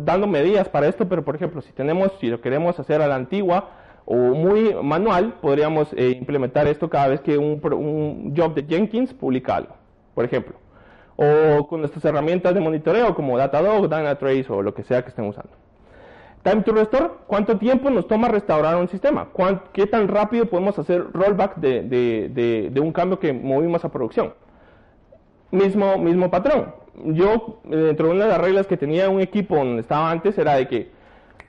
[0.05, 3.15] dando medidas para esto, pero por ejemplo, si tenemos, si lo queremos hacer a la
[3.15, 3.69] antigua
[4.05, 9.13] o muy manual, podríamos eh, implementar esto cada vez que un, un job de Jenkins
[9.13, 9.75] publica algo,
[10.13, 10.55] por ejemplo.
[11.15, 15.25] O con nuestras herramientas de monitoreo como Datadog, Dynatrace o lo que sea que estén
[15.25, 15.51] usando.
[16.43, 19.27] Time to restore, ¿cuánto tiempo nos toma restaurar un sistema?
[19.73, 24.33] ¿Qué tan rápido podemos hacer rollback de, un cambio que movimos a producción?
[25.51, 26.73] Mismo, mismo patrón.
[27.05, 30.55] Yo, dentro de una de las reglas que tenía un equipo donde estaba antes, era
[30.55, 30.91] de que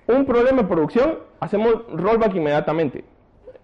[0.08, 3.04] un problema de producción, hacemos rollback inmediatamente.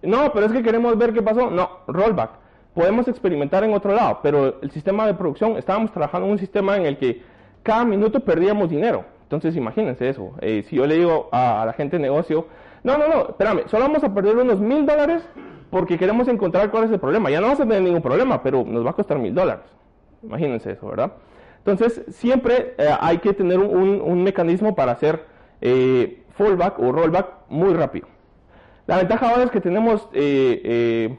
[0.01, 1.51] No, pero es que queremos ver qué pasó.
[1.51, 2.31] No, rollback.
[2.73, 6.75] Podemos experimentar en otro lado, pero el sistema de producción, estábamos trabajando en un sistema
[6.77, 7.21] en el que
[7.61, 9.05] cada minuto perdíamos dinero.
[9.29, 10.31] Entonces imagínense eso.
[10.41, 12.47] Eh, si yo le digo a, la gente de negocio,
[12.83, 15.21] no, no, no, espérame, solo vamos a perder unos mil dólares
[15.69, 17.29] porque queremos encontrar cuál es el problema.
[17.29, 19.65] Ya no vamos a tener ningún problema, pero nos va a costar mil dólares.
[20.23, 21.11] Imagínense eso, ¿verdad?
[21.59, 25.23] Entonces siempre eh, hay que tener un, mecanismo para hacer
[25.61, 28.07] eh, fallback o rollback muy rápido.
[28.87, 30.09] La ventaja ahora es que tenemos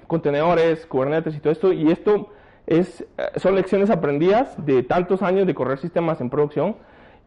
[0.09, 2.31] contenedores, Kubernetes y todo esto, y esto
[2.67, 6.75] es, son lecciones aprendidas de tantos años de correr sistemas en producción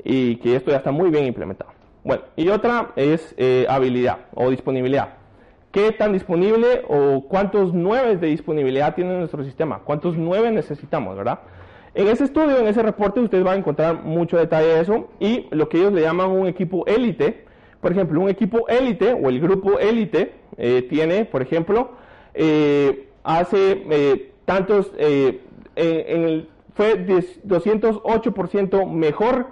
[0.03, 1.71] y que esto ya está muy bien implementado.
[2.03, 5.15] Bueno, y otra es eh, habilidad o disponibilidad.
[5.71, 11.39] qué tan disponible o cuántos 9 de disponibilidad tiene nuestro sistema, cuántos 9 necesitamos, ¿verdad?
[11.95, 15.45] En ese estudio, en ese reporte, ustedes van a encontrar mucho detalle de eso y
[15.51, 17.45] lo que ellos le llaman un equipo élite.
[17.81, 21.91] Por ejemplo, un equipo élite o el grupo élite eh, tiene, por ejemplo,
[22.33, 25.39] eh, hace eh, tantos, en
[25.75, 29.47] el, fue 208% mejor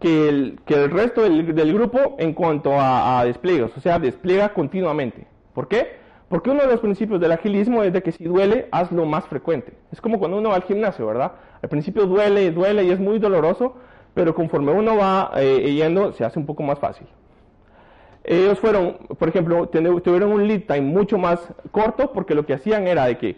[0.00, 4.52] que el, que el resto del, grupo en cuanto a, a despliegues, o sea, despliega
[4.52, 5.26] continuamente.
[5.54, 5.96] ¿Por qué?
[6.28, 9.72] Porque uno de los principios del agilismo es de que si duele, hazlo más frecuente.
[9.92, 11.32] Es como cuando uno va al gimnasio, ¿verdad?
[11.62, 13.76] Al principio duele, duele y es muy doloroso,
[14.12, 17.06] pero conforme uno va eh, yendo, se hace un poco más fácil.
[18.24, 21.38] Ellos fueron, por ejemplo, tuvieron un lead time mucho más
[21.70, 23.36] corto porque lo que hacían era de que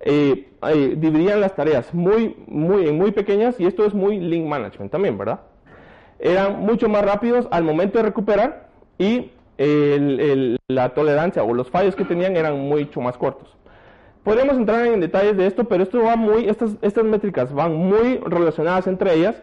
[0.00, 4.90] eh, eh, dividían las tareas muy, muy, muy pequeñas y esto es muy link management
[4.90, 5.40] también, ¿verdad?
[6.20, 9.30] Eran mucho más rápidos al momento de recuperar y
[10.68, 13.56] la tolerancia o los fallos que tenían eran mucho más cortos.
[14.24, 18.18] Podemos entrar en detalles de esto, pero esto va muy, estas, estas métricas van muy
[18.18, 19.42] relacionadas entre ellas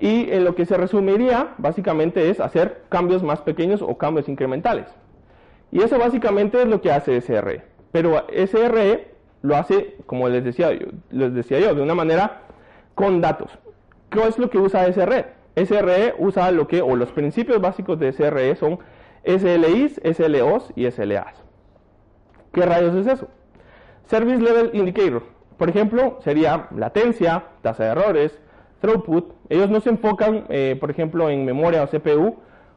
[0.00, 4.86] y en lo que se resumiría básicamente es hacer cambios más pequeños o cambios incrementales.
[5.70, 7.62] Y eso básicamente es lo que hace SRE.
[7.92, 9.08] Pero SRE
[9.42, 12.42] lo hace, como les decía yo, les decía yo de una manera
[12.94, 13.50] con datos.
[14.10, 15.26] ¿Qué es lo que usa SRE?
[15.56, 18.78] SRE usa lo que, o los principios básicos de SRE son
[19.24, 21.42] SLIs, SLOs y SLAs.
[22.52, 23.28] ¿Qué rayos es eso?
[24.06, 25.22] Service Level Indicator,
[25.56, 28.38] por ejemplo, sería latencia, tasa de errores,
[28.80, 29.32] throughput.
[29.48, 32.36] Ellos no se enfocan, eh, por ejemplo, en memoria o CPU,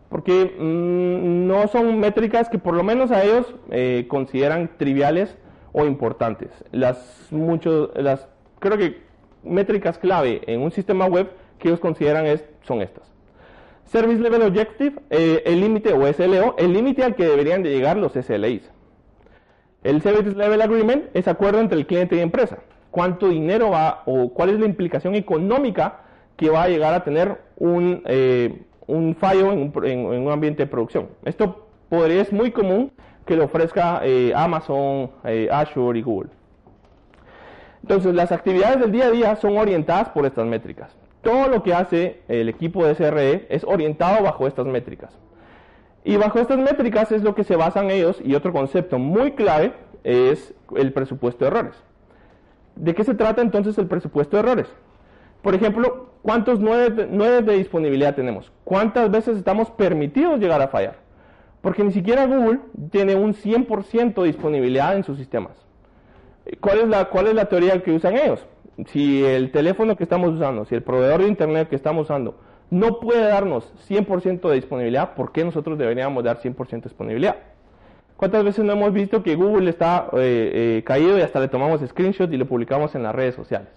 [0.09, 5.35] porque mm, no son métricas que por lo menos a ellos eh, consideran triviales
[5.73, 6.49] o importantes.
[6.71, 8.27] Las, mucho, las,
[8.59, 9.01] creo que
[9.43, 12.25] métricas clave en un sistema web que ellos consideran
[12.63, 13.07] son estas.
[13.87, 17.97] Service Level Objective, eh, el límite o SLO, el límite al que deberían de llegar
[17.97, 18.69] los SLIs.
[19.83, 22.57] El Service Level Agreement es acuerdo entre el cliente y empresa.
[22.91, 26.01] ¿Cuánto dinero va o cuál es la implicación económica
[26.35, 28.63] que va a llegar a tener un, eh,
[29.17, 31.07] fallo en un, ambiente de producción?
[31.23, 32.91] Esto podría, es muy común
[33.25, 35.11] que lo ofrezca eh, Amazon,
[35.51, 36.29] Azure y Google.
[37.83, 40.93] Entonces, las actividades del día a día son orientadas por estas métricas
[41.27, 45.11] todo lo que hace el equipo de SRE es orientado bajo estas métricas.
[46.05, 49.73] Y bajo estas métricas es lo que se basan ellos y otro concepto muy clave
[50.05, 51.75] es el presupuesto de errores.
[52.77, 54.67] ¿De qué se trata entonces el presupuesto de errores?
[55.41, 58.49] Por ejemplo, ¿cuántos nueve de disponibilidad tenemos?
[58.63, 60.95] ¿Cuántas veces estamos permitidos llegar a fallar?
[61.59, 62.59] Porque ni siquiera Google
[62.89, 65.57] tiene un 100% de disponibilidad en sus sistemas.
[66.61, 68.45] ¿Cuál es, la, ¿Cuál es la teoría que usan ellos?
[68.85, 72.35] Si el teléfono que estamos usando, si el proveedor de internet que estamos usando
[72.69, 77.37] no puede darnos 100% de disponibilidad, ¿por qué nosotros deberíamos dar 100% de disponibilidad?
[78.17, 81.81] ¿Cuántas veces no hemos visto que Google está eh, eh, caído y hasta le tomamos
[81.87, 83.69] screenshot y lo publicamos en las redes sociales?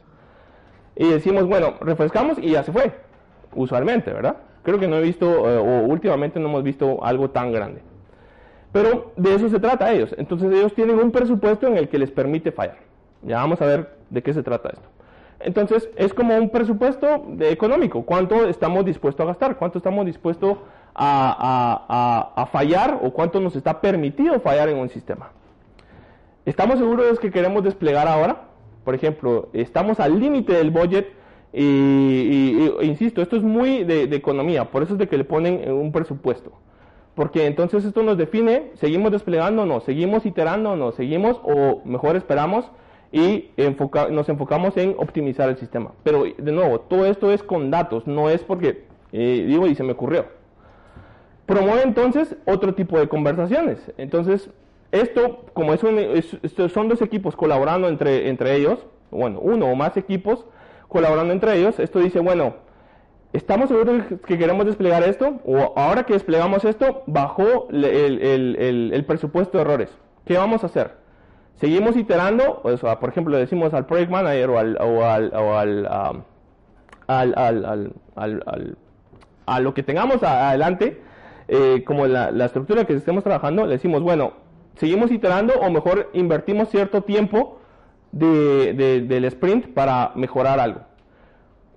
[0.97, 2.93] Y decimos, bueno, refrescamos y ya se fue,
[3.55, 4.37] usualmente, ¿verdad?
[4.63, 7.83] Creo que no he visto, eh, o últimamente no hemos visto algo tan grande.
[8.73, 10.15] Pero de eso se trata ellos.
[10.17, 12.79] Entonces ellos tienen un presupuesto en el que les permite fallar.
[13.23, 14.89] Ya vamos a ver de qué se trata esto.
[15.41, 18.03] Entonces, es como un presupuesto económico.
[18.03, 19.57] ¿Cuánto estamos dispuestos a gastar?
[19.57, 20.59] ¿Cuánto estamos dispuestos
[20.95, 25.31] a, a, fallar o cuánto nos está permitido fallar en un sistema?
[26.45, 28.49] ¿Estamos seguros de que queremos desplegar ahora?
[28.85, 31.09] Por ejemplo, estamos al límite del budget
[31.53, 35.71] y, insisto, esto es muy de, de, economía, por eso es de que le ponen
[35.73, 36.53] un presupuesto.
[37.15, 39.81] Porque entonces esto nos define, ¿seguimos no?
[39.81, 40.25] ¿Seguimos
[40.61, 40.93] no?
[40.93, 42.71] ¿Seguimos o mejor esperamos?
[43.13, 43.51] Y
[44.11, 45.93] nos enfocamos en optimizar el sistema.
[46.03, 49.83] Pero de nuevo, todo esto es con datos, no es porque eh, digo y se
[49.83, 50.27] me ocurrió.
[51.47, 53.79] Promueve entonces otro tipo de conversaciones.
[53.99, 54.51] Entonces,
[54.93, 55.81] esto, como es
[56.73, 60.47] son dos equipos colaborando entre, entre ellos, bueno, uno o más equipos
[60.89, 62.55] colaborando entre ellos, esto dice, bueno,
[63.33, 65.41] ¿estamos seguros que queremos desplegar esto?
[65.45, 69.91] O ahora que desplegamos esto, bajó el, el, el presupuesto de errores.
[70.25, 70.93] ¿Qué vamos a hacer?
[71.61, 75.87] Seguimos iterando, por ejemplo, le decimos al project manager o al, o al, o al,
[77.07, 78.77] al, al, al
[79.47, 81.03] a lo que tengamos adelante,
[81.49, 84.33] eh, como la, la, estructura que estemos trabajando, le decimos, bueno,
[84.77, 87.59] seguimos iterando o mejor invertimos cierto tiempo
[88.13, 90.81] de, del sprint para mejorar algo.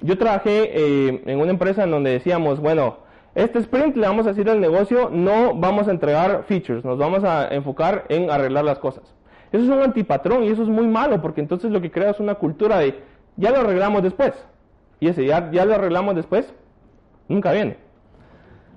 [0.02, 2.98] Yo trabajé eh, en una empresa en donde decíamos, bueno,
[3.36, 7.24] este sprint le vamos a decir al negocio, no vamos a entregar features, nos vamos
[7.24, 9.14] a enfocar en arreglar las cosas.
[9.54, 12.20] Eso es un antipatrón y eso es muy malo porque entonces lo que crea es
[12.20, 13.00] una cultura de
[13.38, 14.34] ya lo arreglamos después.
[15.00, 16.54] Y ese ya, ya lo arreglamos después
[17.28, 17.78] nunca viene.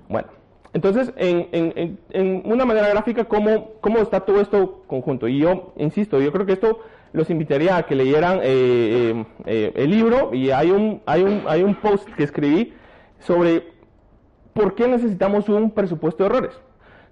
[0.07, 0.27] Bueno,
[0.73, 1.97] entonces, en,
[2.45, 5.27] una manera gráfica, ¿cómo, ¿cómo está todo esto conjunto?
[5.27, 6.79] Y yo, insisto, yo creo que esto
[7.13, 11.63] los invitaría a que leyeran eh, eh, el libro y hay un, hay, un, hay
[11.63, 12.73] un post que escribí
[13.19, 13.71] sobre
[14.53, 16.66] por qué necesitamos un presupuesto de errores.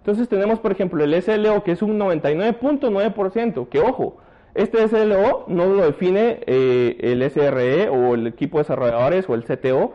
[0.05, 4.17] Entonces tenemos, por ejemplo, el SLO, que es un 99.9%, que ojo,
[4.53, 9.45] este SLO no lo define eh, el SRE o el equipo de desarrolladores o el
[9.45, 9.93] CTO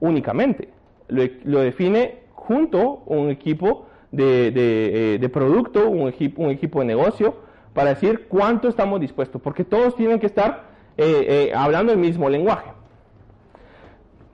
[0.00, 0.70] únicamente.
[1.08, 7.36] Lo, define junto un equipo de, de, producto, un equipo, un equipo de negocio,
[7.74, 10.64] para decir cuánto estamos dispuestos, porque todos tienen que estar
[10.96, 12.70] eh, eh, hablando el mismo lenguaje.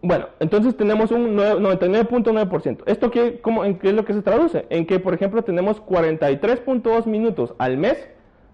[0.02, 2.82] Bueno, entonces tenemos un 99.9%.
[2.86, 4.66] ¿Esto qué, cómo, en es lo que se traduce?
[4.68, 8.08] En que, por ejemplo, tenemos 43.2 minutos al mes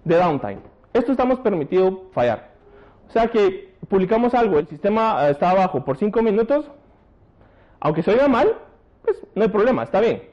[0.04, 0.58] de downtime.
[0.92, 2.50] Esto estamos permitido fallar.
[3.08, 6.70] O sea que publicamos algo, el sistema está abajo por 5 minutos,
[7.80, 8.54] aunque se oiga mal,
[9.02, 10.24] pues no hay problema, está bien.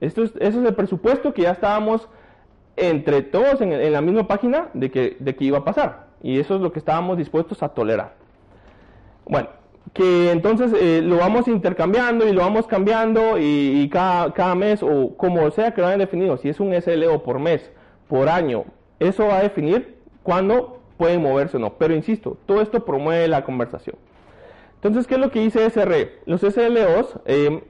[0.00, 2.08] Esto es, eso es el presupuesto que ya estábamos
[2.76, 6.06] entre todos en, la misma página de que, de que iba a pasar.
[6.22, 8.14] Y eso es lo que estábamos dispuestos a tolerar.
[9.26, 9.48] Bueno,
[9.92, 15.50] que entonces eh, lo vamos intercambiando y lo vamos cambiando y, cada, mes o como
[15.50, 17.70] sea que lo hayan definido, si es un SLO por mes,
[18.08, 18.64] por año,
[18.98, 21.74] eso va a definir cuándo pueden moverse o no.
[21.74, 23.96] Pero insisto, todo esto promueve la conversación.
[24.76, 26.20] Entonces, ¿qué es lo que dice SRE?
[26.26, 27.62] Los SLOs eh,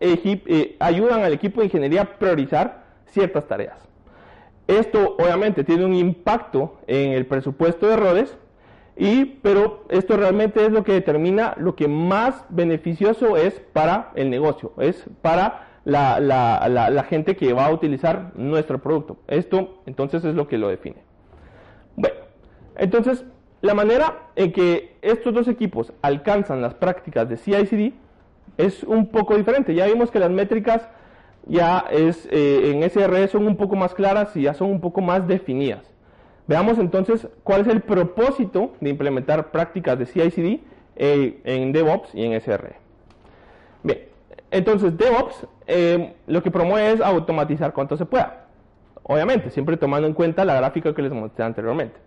[0.00, 3.88] eh, ayudan al equipo de ingeniería a priorizar ciertas tareas.
[4.66, 8.36] Esto obviamente tiene un impacto en el presupuesto de errores,
[9.00, 14.28] y, pero esto realmente es lo que determina lo que más beneficioso es para el
[14.28, 19.18] negocio, es para la, la, gente que va a utilizar nuestro producto.
[19.28, 20.96] Esto entonces es lo que lo define.
[21.94, 22.16] Bueno,
[22.76, 23.24] entonces
[23.60, 27.92] la manera en que estos dos equipos alcanzan las prácticas de CI/CD
[28.56, 29.76] es un poco diferente.
[29.76, 30.88] Ya vimos que las métricas
[31.46, 35.00] ya es, eh, en SRE son un poco más claras y ya son un poco
[35.00, 35.88] más definidas.
[36.48, 40.60] Veamos entonces cuál es el propósito de implementar prácticas de CI/CD
[40.96, 42.74] eh, en DevOps y en SRE.
[43.82, 43.98] Bien,
[44.50, 48.46] entonces DevOps eh, lo que promueve es automatizar cuanto se pueda.
[49.02, 52.00] Obviamente, siempre tomando en cuenta la gráfica que les mostré anteriormente.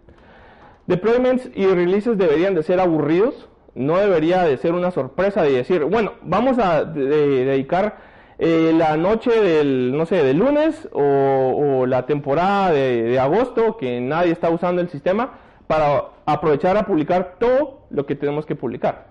[0.87, 5.83] Deployments y releases deberían de ser aburridos, no debería de ser una sorpresa de decir,
[5.83, 8.10] bueno, vamos a dedicar
[8.43, 14.31] eh, la noche del, no sé, del lunes o, la temporada de, agosto que nadie
[14.31, 15.33] está usando el sistema
[15.67, 19.09] para aprovechar a publicar todo lo que tenemos que publicar.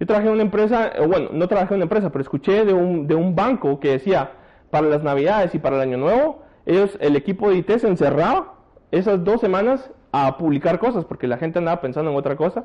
[0.00, 3.06] Yo trabajé en una empresa, bueno, no trabajé en una empresa, pero escuché de un,
[3.06, 4.30] de un banco que decía,
[4.70, 8.54] para las navidades y para el año nuevo, ellos, el equipo de IT se encerraba
[8.90, 12.64] esas dos semanas a publicar cosas porque la gente andaba pensando en otra cosa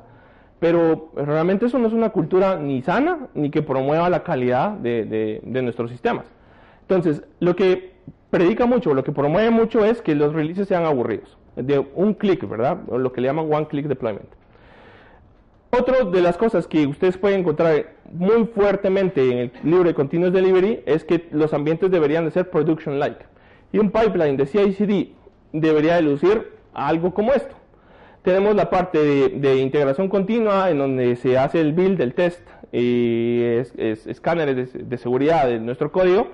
[0.60, 5.42] pero realmente eso no es una cultura ni sana ni que promueva la calidad de,
[5.44, 6.26] nuestros sistemas.
[6.82, 7.94] Entonces, lo que
[8.30, 12.48] predica mucho, lo que promueve mucho es que los releases sean aburridos, de un clic,
[12.48, 12.78] ¿verdad?
[12.88, 14.30] Lo que le llaman one click deployment.
[15.70, 20.34] Otra de las cosas que ustedes pueden encontrar muy fuertemente en el libro de Continuous
[20.34, 23.26] Delivery es que los ambientes deberían de ser production-like.
[23.74, 25.12] Y un pipeline de CI/CD
[25.52, 27.54] debería de lucir algo como esto
[28.24, 33.42] tenemos la parte de, integración continua en donde se hace el build, el test y
[33.78, 36.28] escáneres de, seguridad de nuestro código.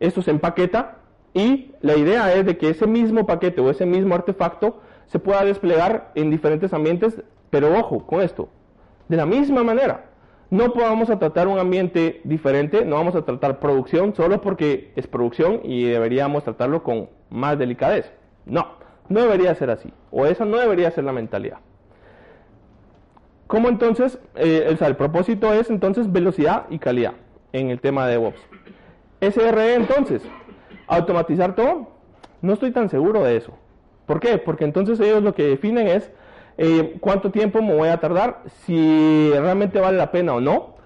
[0.00, 0.98] Esto se empaqueta
[1.34, 5.44] y la idea es de que ese mismo paquete o ese mismo artefacto se pueda
[5.44, 8.48] desplegar en diferentes ambientes, pero ojo con esto,
[9.08, 10.06] de la misma manera.
[10.50, 15.06] No podamos a tratar un ambiente diferente, no vamos a tratar producción solo porque es
[15.06, 18.10] producción y deberíamos tratarlo con más delicadeza.
[18.44, 18.85] No.
[19.08, 21.58] No debería ser así, o esa no debería ser la mentalidad.
[23.46, 24.18] ¿Cómo entonces?
[24.34, 27.12] Eh, el, propósito es entonces velocidad y calidad
[27.52, 28.40] en el tema de DevOps.
[29.20, 30.22] SRE entonces,
[30.88, 31.88] automatizar todo,
[32.42, 33.52] no estoy tan seguro de eso.
[34.06, 34.38] ¿Por qué?
[34.38, 36.10] Porque entonces ellos lo que definen es
[36.58, 40.76] eh, cuánto tiempo me voy a tardar, si realmente vale la pena o no.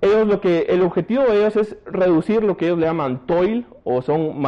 [0.00, 3.66] Ellos lo que, el objetivo de ellos es reducir lo que ellos le llaman toil
[3.82, 4.42] o son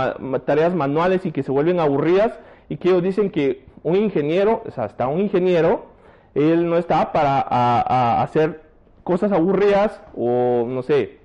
[0.45, 2.39] tareas manuales y que se vuelven aburridas
[2.69, 5.87] y que ellos dicen que un ingeniero, o sea, hasta un ingeniero,
[6.35, 8.63] él no está para hacer
[9.05, 11.19] cosas aburridas o no sé,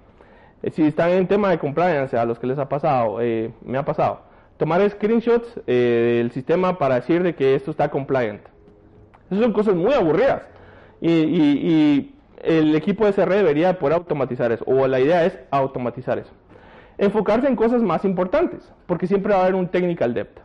[0.64, 3.78] eh, si están en tema de compliance, a los que les ha pasado, eh, me
[3.78, 4.22] ha pasado,
[4.58, 8.41] tomar screenshots eh, del sistema para decir de que esto está compliant.
[9.30, 10.44] Esas son cosas muy aburridas
[11.02, 12.10] y,
[12.41, 16.32] el equipo de SR debería poder automatizar eso, o la idea es automatizar eso.
[16.98, 20.43] Enfocarse en cosas más importantes, porque siempre va a haber un technical depth.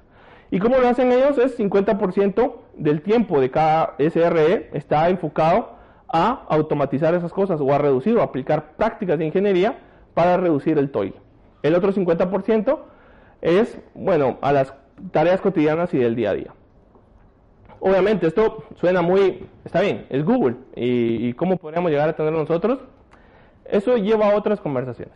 [0.51, 5.76] Y como lo hacen ellos es 50% del tiempo de cada SRE está enfocado
[6.09, 9.78] a automatizar esas cosas o a reducir o aplicar prácticas de ingeniería
[10.14, 11.14] para reducir el toil.
[11.62, 12.78] El otro 50%
[13.42, 14.72] es, bueno, a las
[15.11, 16.55] tareas cotidianas y del día a día.
[17.80, 20.57] Obviamente esto suena muy, está bien, es Google.
[20.74, 22.80] ¿Y, cómo podríamos llegar a tener nosotros?
[23.64, 25.14] Eso lleva a otras conversaciones.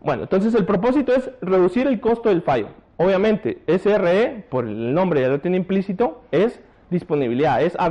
[0.00, 2.68] Bueno, entonces el propósito es reducir el costo del fallo.
[2.98, 7.90] Obviamente, SRE, por el nombre ya lo tiene implícito, es disponibilidad, es, ah,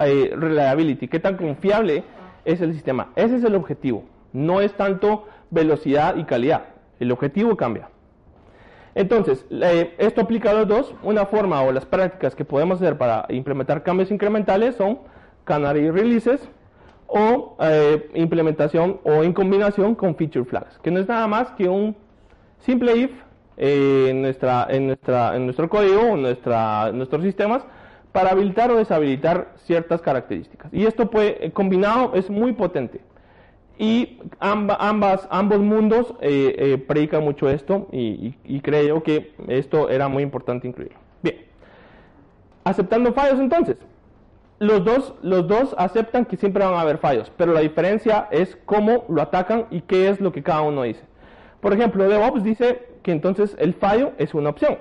[0.00, 2.04] eh, reliability, qué tan confiable
[2.44, 3.12] es el sistema.
[3.16, 6.64] Ese es el objetivo, no es tanto velocidad y calidad.
[7.00, 7.88] El objetivo cambia.
[8.94, 9.44] Entonces,
[9.98, 10.94] esto aplica a los dos.
[11.02, 15.00] Una forma o las prácticas que podemos hacer para implementar cambios incrementales son
[15.44, 16.48] canary releases
[17.06, 21.68] o eh, implementación o en combinación con feature flags, que no es nada más que
[21.68, 21.94] un
[22.58, 23.10] simple if
[23.56, 27.62] eh, en, nuestra, en, nuestra, en nuestro código en nuestra, nuestros sistemas
[28.12, 30.72] para habilitar o deshabilitar ciertas características.
[30.72, 33.00] Y esto puede, combinado es muy potente.
[33.78, 38.32] Y ambas, ambos mundos eh, eh, predican mucho esto y,
[38.62, 40.98] creo que esto era muy importante incluirlo.
[41.22, 41.36] Bien,
[42.64, 43.76] aceptando fallos entonces.
[44.58, 48.56] Los dos, los dos aceptan que siempre van a haber fallos, pero la diferencia es
[48.64, 51.02] cómo lo atacan y qué es lo que cada uno dice.
[51.60, 54.78] Por ejemplo, DevOps dice que entonces el fallo es una opción.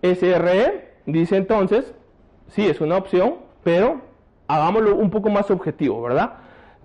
[0.00, 1.92] SRE dice entonces,
[2.46, 3.34] sí, es una opción,
[3.64, 4.00] pero
[4.46, 6.34] hagámoslo un poco más objetivo, ¿verdad?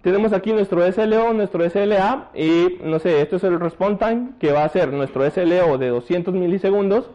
[0.02, 4.52] tenemos aquí nuestro SLO, nuestro SLA y no sé, esto es el response time que
[4.52, 7.10] va a ser nuestro SLO de 200 milisegundos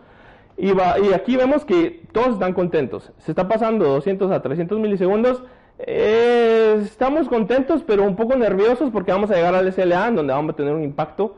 [0.56, 3.12] y, va, y aquí vemos que todos están contentos.
[3.18, 5.42] Se está pasando 200 a 300 milisegundos.
[5.78, 10.54] Eh, estamos contentos pero un poco nerviosos porque vamos a llegar al SLA donde vamos
[10.54, 11.36] a tener un impacto,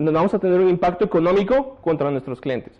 [0.00, 2.72] donde vamos a tener un impacto económico contra nuestros clientes.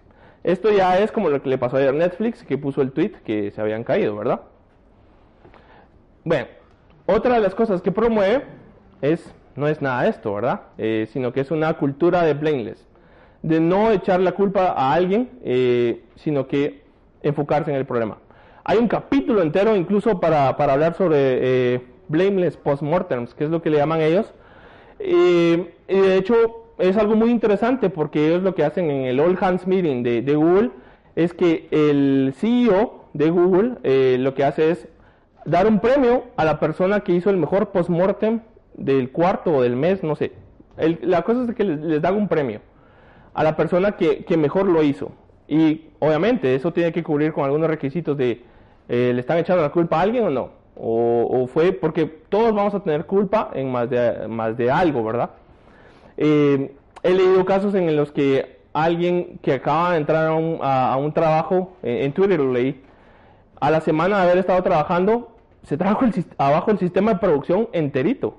[0.43, 3.13] Esto ya es como lo que le pasó ayer a Netflix que puso el tweet
[3.27, 4.41] que se habían caído, ¿verdad?
[6.25, 6.47] Bueno,
[7.05, 8.45] otra de las cosas que promueve
[9.03, 10.63] es, no es nada de esto, ¿verdad?
[10.79, 12.89] Eh, sino que es una cultura de blameless,
[13.43, 16.85] de no echar la culpa a alguien, eh, sino que
[17.23, 18.17] enfocarse en el problema.
[18.65, 23.61] Hay un capítulo entero incluso para, para hablar sobre eh, blameless postmortems, que es lo
[23.61, 24.33] que le llaman ellos.
[24.99, 25.57] y
[25.87, 29.67] de hecho es algo muy interesante porque ellos lo que hacen en el All Hands
[29.67, 30.71] Meeting de, Google
[31.17, 34.89] es que el CEO de Google lo que hace es
[35.45, 38.41] dar un premio a la persona que hizo el mejor postmortem
[38.75, 40.33] del cuarto o del mes, no sé.
[40.77, 42.61] la cosa es que les, dan un premio
[43.35, 45.13] a la persona que, mejor lo hizo.
[45.49, 48.43] Y obviamente eso tiene que cubrir con algunos requisitos de,
[48.89, 50.61] eh, ¿le están echando la culpa a alguien o no?
[50.83, 55.31] O, fue porque todos vamos a tener culpa en más de, más de algo, ¿verdad?
[56.21, 60.97] Eh, he leído casos en los que alguien que acaba de entrar a un, a,
[60.97, 62.81] un trabajo, en, en Twitter lo leí,
[63.59, 67.69] a la semana de haber estado trabajando, se trajo el, abajo el sistema de producción
[67.73, 68.39] enterito.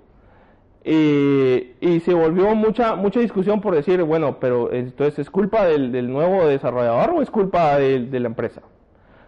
[0.83, 6.47] y se volvió mucha mucha discusión por decir, bueno, pero entonces es culpa del, nuevo
[6.47, 8.61] desarrollador o es culpa de, la empresa.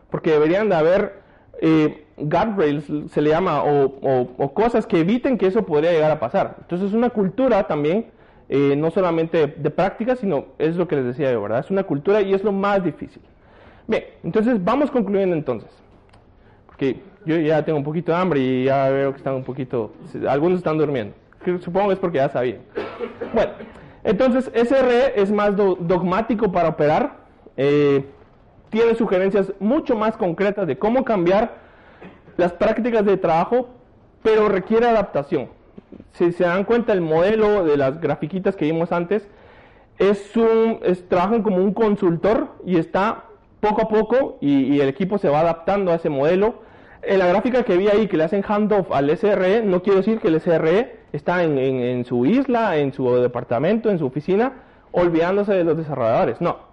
[0.10, 1.22] Porque deberían de haber
[1.62, 6.58] eh, guardrails, se le llama, o, cosas que eviten que eso podría llegar a pasar.
[6.62, 8.08] Entonces es una cultura también,
[8.56, 11.62] eh, no solamente de práctica, sino es lo que les decía yo, ¿verdad?
[11.62, 13.24] Es una cultura y es lo más difícil.
[13.88, 15.72] Bien, entonces vamos concluyendo entonces.
[16.68, 19.94] Porque yo ya tengo un poquito de hambre y ya veo que están un poquito,
[20.30, 21.16] algunos están durmiendo.
[21.62, 22.60] Supongo que es porque ya sabían.
[23.34, 23.54] Bueno,
[24.04, 27.24] entonces SRE es más dogmático para operar.
[27.58, 28.06] Eh,
[28.70, 31.56] tiene sugerencias mucho más concretas de cómo cambiar
[32.38, 33.70] las prácticas de trabajo,
[34.22, 35.50] pero requiere adaptación.
[36.14, 39.28] Si se dan cuenta, el modelo de las grafiquitas que vimos antes
[39.98, 43.26] es un, es, trabajan como un consultor y está
[43.60, 46.62] poco a poco y, el equipo se va adaptando a ese modelo.
[47.02, 50.20] En la gráfica que vi ahí que le hacen handoff al SRE, no quiero decir
[50.20, 54.54] que el SRE está en, su isla, en su departamento, en su oficina,
[54.92, 56.40] olvidándose de los desarrolladores.
[56.42, 56.73] No,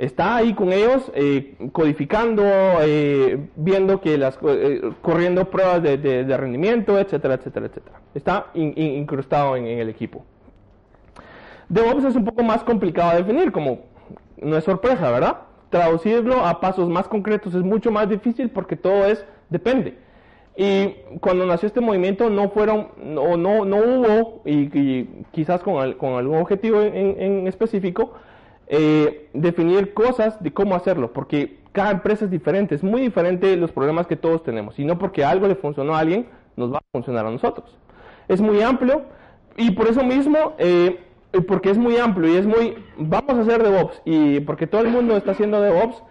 [0.00, 2.42] está ahí con ellos, eh, codificando,
[2.80, 8.00] eh, viendo que las, eh, corriendo pruebas de, rendimiento, etcétera, etcétera, etcétera.
[8.14, 10.24] Está incrustado en, el equipo.
[11.68, 13.80] DevOps es un poco más complicado de definir, como
[14.40, 15.36] no es sorpresa, ¿verdad?
[15.70, 19.96] traducirlo a pasos más concretos es mucho más difícil porque todo es depende.
[20.56, 26.14] Y cuando nació este movimiento no fueron, o no, no hubo, y, quizás con, con,
[26.14, 28.14] algún objetivo en, específico,
[28.72, 33.72] eh, definir cosas de cómo hacerlo, porque cada empresa es diferente, es muy diferente los
[33.72, 36.82] problemas que todos tenemos, y no porque algo le funcionó a alguien, nos va a
[36.92, 37.76] funcionar a nosotros.
[38.28, 39.02] Es muy amplio,
[39.56, 41.00] y por eso mismo eh,
[41.48, 44.88] porque es muy amplio y es muy, vamos a hacer DevOps, y porque todo el
[44.88, 46.02] mundo está haciendo DevOps,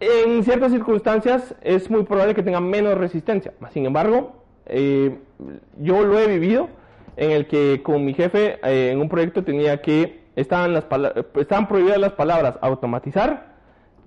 [0.00, 3.54] en ciertas circunstancias es muy probable que tenga menos resistencia.
[3.72, 5.18] Sin embargo, eh,
[5.78, 6.68] yo lo he vivido
[7.16, 10.84] en el que con mi jefe en un proyecto tenía que, estaban, las
[11.36, 13.46] estaban prohibidas las palabras automatizar,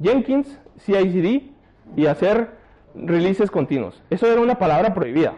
[0.01, 1.51] Jenkins, CI/CD
[1.95, 2.49] y hacer
[2.95, 4.01] releases continuos.
[4.09, 5.33] Eso era una palabra prohibida.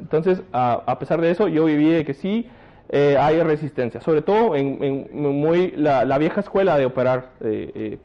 [0.00, 2.48] Entonces, a, pesar de eso, yo viví que sí
[2.88, 7.98] eh, hay resistencia, sobre todo en, muy la, vieja escuela de operar eh,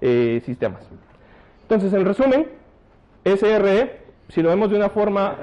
[0.00, 0.82] eh, sistemas.
[1.62, 2.46] Entonces, en resumen,
[3.24, 5.36] SRE, si lo vemos de una forma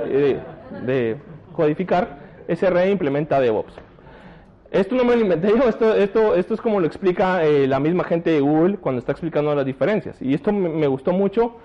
[0.86, 1.18] de
[1.54, 3.87] codificar, SRE implementa DevOps.
[4.72, 8.04] Esto no me lo inventé yo, esto, esto, esto es como lo explica la misma
[8.04, 10.22] gente de Google cuando está explicando las diferencias.
[10.22, 11.56] Y esto me, gustó mucho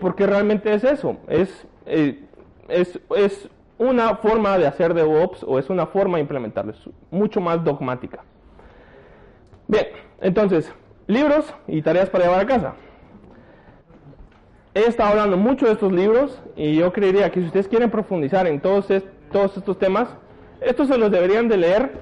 [0.00, 1.66] porque realmente es eso, es
[2.68, 3.48] es, es
[3.78, 8.22] una forma de hacer DevOps o es una forma de implementarlo, es mucho más dogmática.
[9.66, 9.86] Bien,
[10.20, 10.72] entonces,
[11.06, 12.74] libros y tareas para llevar a casa.
[14.74, 18.46] He estado hablando mucho de estos libros y yo creería que si ustedes quieren profundizar
[18.46, 18.88] en todos,
[19.30, 20.08] todos estos temas,
[20.60, 21.92] estos se los deberían de leer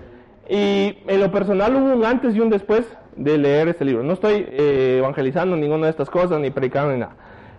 [0.49, 2.86] y en lo personal hubo un antes y un después
[3.16, 4.03] de leer este libro.
[4.03, 7.16] No estoy eh, evangelizando ninguna de estas cosas ni predicando ni nada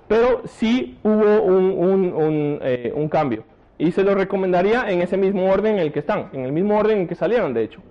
[0.07, 3.43] pero sí hubo un, eh, un, cambio.
[3.77, 6.77] Y se lo recomendaría en ese mismo orden en el que están, en el mismo
[6.77, 7.81] orden en que salieron, de hecho.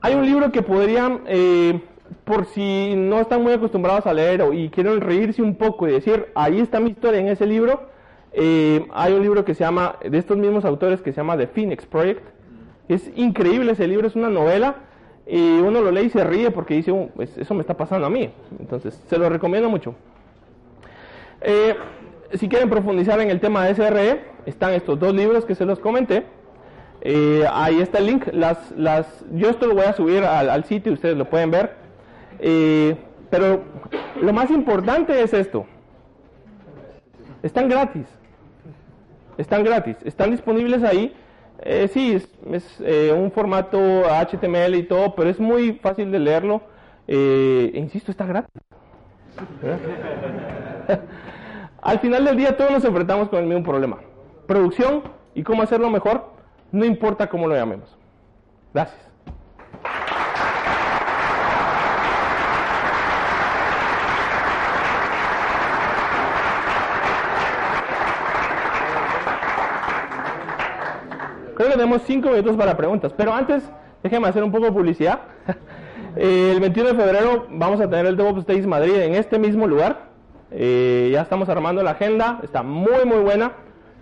[0.00, 1.80] Hay un libro que podrían, eh,
[2.24, 6.26] por si no están muy acostumbrados a leer y quieren reírse un poco y decir,
[6.34, 7.88] ahí está mi historia en ese libro,
[8.32, 11.48] eh, hay un libro que se llama, de estos mismos autores, que se llama The
[11.48, 12.22] Phoenix Project.
[12.88, 14.76] Es increíble ese libro, es una novela
[15.26, 18.06] y uno lo lee y se ríe porque dice, oh, pues eso me está pasando
[18.06, 18.30] a mí.
[18.60, 19.94] Entonces, se lo recomiendo mucho.
[21.40, 21.74] Eh,
[22.34, 25.78] si quieren profundizar en el tema de SRE, están estos dos libros que se los
[25.80, 26.24] comenté.
[27.00, 28.26] Eh, ahí está el link.
[28.32, 31.74] Las, las, yo esto lo voy a subir al, sitio, ustedes lo pueden ver.
[32.38, 32.96] Eh,
[33.30, 33.62] pero
[34.20, 35.66] lo más importante es esto.
[37.42, 38.06] Están gratis.
[39.38, 39.96] Están gratis.
[40.04, 41.14] Están disponibles ahí.
[41.92, 42.28] Sí, es,
[42.80, 46.62] es un formato HTML y todo, pero es muy fácil de leerlo.
[47.06, 48.50] insisto, está gratis.
[51.82, 53.98] Al final del día todos nos enfrentamos con el mismo problema.
[54.46, 55.02] Producción
[55.34, 56.32] y cómo hacerlo mejor,
[56.72, 57.96] no importa cómo lo llamemos.
[58.72, 59.00] Gracias.
[71.76, 73.62] Tenemos cinco minutos para preguntas, pero antes
[74.02, 75.20] déjenme hacer un poco de publicidad.
[76.16, 80.06] el 21 de febrero vamos a tener el DevOps Days Madrid en este mismo lugar.
[80.50, 83.52] Eh, ya estamos armando la agenda, está muy muy buena.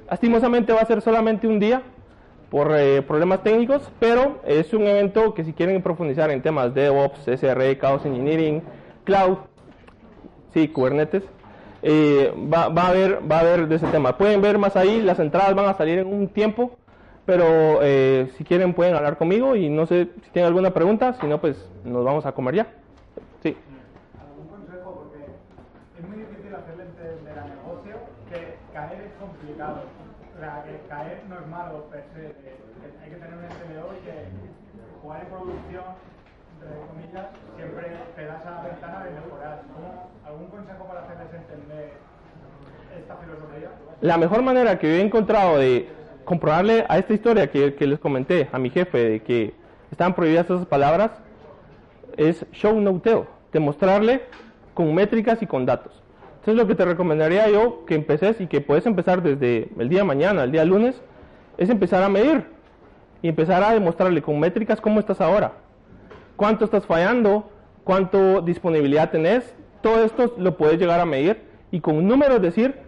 [0.09, 1.83] Lastimosamente va a ser solamente un día
[2.49, 6.83] por eh, problemas técnicos, pero es un evento que si quieren profundizar en temas de
[6.83, 8.63] DevOps, SRE, Chaos Engineering,
[9.03, 9.39] Cloud,
[10.53, 11.25] sí, Kubernetes,
[11.83, 14.17] eh, va, va, a haber, va a haber de ese tema.
[14.17, 16.79] Pueden ver más ahí, las entradas van a salir en un tiempo,
[17.27, 17.81] pero
[18.37, 21.57] si quieren pueden hablar conmigo y no sé si tienen alguna pregunta, si no pues
[21.85, 22.67] nos vamos a comer ya.
[23.43, 23.57] Sí.
[30.89, 32.35] caer no es malo per se,
[33.03, 34.15] hay que tener un SLO y que
[35.03, 35.85] jugar en producción,
[36.55, 37.85] entre comillas, siempre
[38.17, 39.63] te da esa ventana de mejorar.
[40.27, 41.93] ¿Algún consejo para hacerles entender
[42.99, 43.71] esta filosofía?
[44.01, 45.89] La mejor manera que yo he encontrado de
[46.25, 49.55] comprobarle a esta historia que, les comenté a mi jefe de que
[49.91, 51.11] estaban prohibidas esas palabras
[52.17, 53.01] es show no
[53.53, 54.23] demostrarle
[54.75, 55.93] con métricas y con datos.
[56.41, 60.05] Entonces lo que te recomendaría yo que empeces y que puedes empezar desde el día
[60.05, 61.01] mañana, el día lunes,
[61.57, 62.45] es empezar a medir
[63.23, 65.53] y empezar a demostrarle con métricas cómo estás ahora,
[66.37, 67.49] cuánto estás fallando,
[67.85, 72.84] cuánto disponibilidad tenés, todo esto lo puedes llegar a medir y con números decir,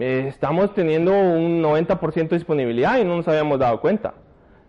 [0.00, 4.14] estamos teniendo un 90% de disponibilidad y no nos habíamos dado cuenta.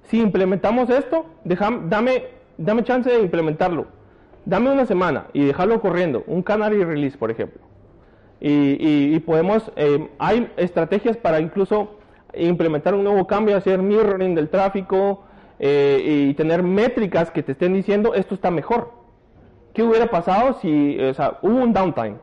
[0.03, 2.23] Si implementamos esto, dame,
[2.83, 3.87] chance de implementarlo
[4.45, 7.61] dame una semana y dejarlo corriendo, un canary release, por ejemplo.
[8.39, 11.99] Y, podemos, eh, hay estrategias para incluso
[12.33, 15.23] implementar un nuevo cambio, hacer mirroring del tráfico
[15.59, 18.93] eh, y tener métricas que te estén diciendo esto está mejor.
[19.73, 22.15] ¿Qué hubiera pasado si o sea, hubo un downtime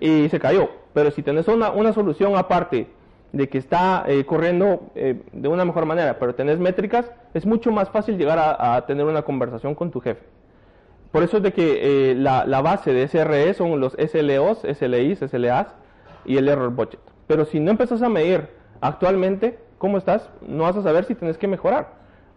[0.00, 0.79] y se cayó?
[0.92, 2.88] Pero si tenés una, una solución aparte
[3.32, 7.88] de que está eh, corriendo de una mejor manera, pero tenés métricas, es mucho más
[7.90, 10.24] fácil llegar a tener una conversación con tu jefe.
[11.10, 15.66] Por eso es de que eh, la, base de SRE son los SLOs, SLIs, SLAs
[16.24, 17.00] y el error budget.
[17.26, 18.48] Pero si no empezás a medir
[18.80, 21.94] actualmente cómo estás, no vas a saber si tienes que mejorar.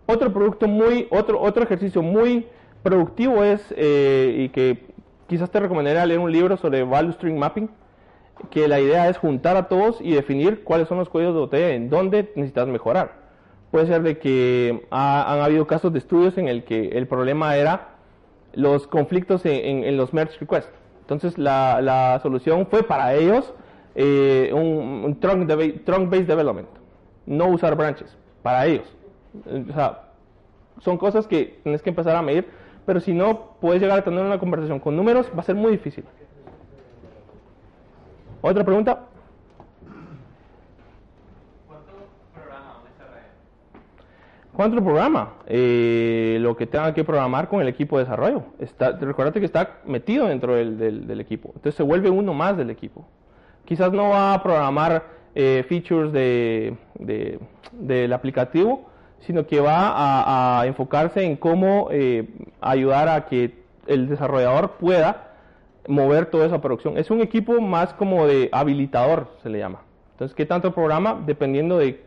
[0.08, 2.48] Otro producto muy, otro, otro ejercicio muy
[2.82, 4.88] productivo es, eh, y que
[5.28, 7.70] quizás te recomendaría leer un libro sobre Value Stream Mapping.
[8.50, 11.70] Que la idea es juntar a todos y definir cuáles son los códigos de botella
[11.70, 13.24] en dónde necesitas mejorar.
[13.72, 17.96] Puede ser de que han habido casos de estudios en el que el problema era
[18.54, 20.72] los conflictos en, los merge requests.
[21.02, 23.54] Entonces la, solución fue para ellos
[23.96, 26.68] eh, un, trunk-based development,
[27.26, 28.86] no usar branches, para ellos.
[29.70, 30.04] O sea,
[30.80, 32.48] son cosas que tienes que empezar a medir,
[32.86, 35.72] pero si no puedes llegar a tener una conversación con números, va a ser muy
[35.72, 36.04] difícil.
[38.46, 39.00] ¿Otra pregunta?
[41.66, 41.94] ¿Cuánto
[42.34, 43.22] programa un SRE?
[44.52, 45.34] ¿Cuánto programa?
[45.48, 48.44] Eh, lo que tenga que programar con el equipo de desarrollo.
[48.60, 51.52] Está, que está metido dentro del, del, equipo.
[51.56, 53.08] Entonces se vuelve uno más del equipo.
[53.64, 57.40] Quizás no va a programar eh, features de, de,
[57.72, 58.90] del aplicativo,
[59.22, 62.28] sino que va a, enfocarse en cómo eh,
[62.60, 65.33] ayudar a que el desarrollador pueda
[65.88, 66.98] mover toda esa producción.
[66.98, 69.82] Es un equipo más como de habilitador, se le llama.
[70.14, 71.22] Entonces, ¿qué tanto programa?
[71.26, 72.04] Dependiendo de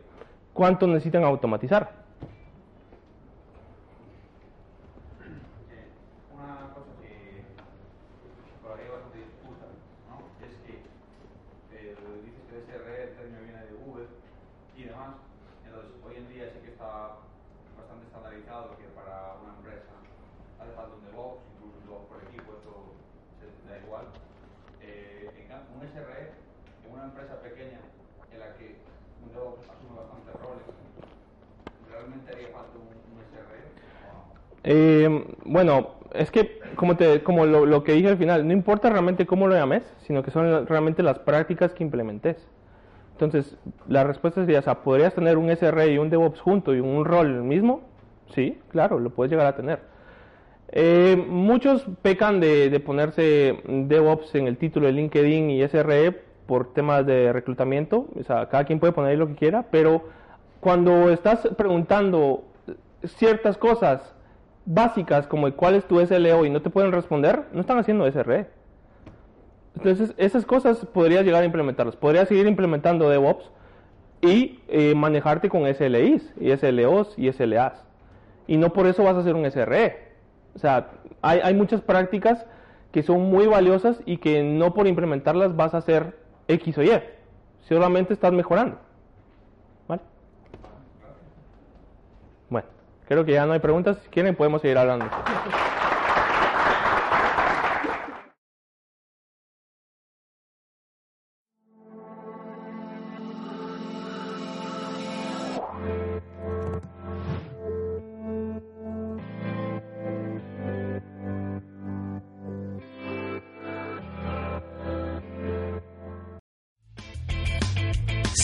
[0.53, 2.06] cuánto necesitan automatizar.
[34.69, 39.25] Eh, bueno, es que como, te, como lo, que dije al final, no importa realmente
[39.25, 42.35] cómo lo llames, sino que son realmente las prácticas que implementes.
[43.13, 43.57] Entonces,
[43.87, 47.05] la respuesta sería, o sea, ¿podrías tener un SRE y un DevOps junto y un
[47.05, 47.81] rol mismo?
[48.35, 49.79] Sí, claro, lo puedes llegar a tener.
[50.69, 56.11] Eh, muchos pecan de, de, ponerse DevOps en el título de LinkedIn y SRE
[56.45, 58.07] por temas de reclutamiento.
[58.19, 60.03] O sea, cada quien puede poner lo que quiera, pero
[60.59, 62.43] cuando estás preguntando
[63.05, 64.16] ciertas cosas
[64.67, 68.47] básicas como cuál es tu SLO y no te pueden responder, no están haciendo SRE.
[69.75, 71.95] Entonces, esas cosas podrías llegar a implementarlas.
[71.95, 73.49] Podrías seguir implementando DevOps
[74.21, 77.83] y eh, manejarte con SLIs, y SLOs y SLAs.
[78.47, 80.07] Y no por eso vas a hacer un SRE.
[80.55, 80.89] O sea,
[81.21, 82.45] hay, hay muchas prácticas
[82.91, 86.91] que son muy valiosas y que no por implementarlas vas a hacer X o Y.
[87.61, 88.79] Solamente estás mejorando.
[93.07, 93.97] Creo que ya no hay preguntas.
[94.03, 95.05] Si quieren, podemos seguir hablando.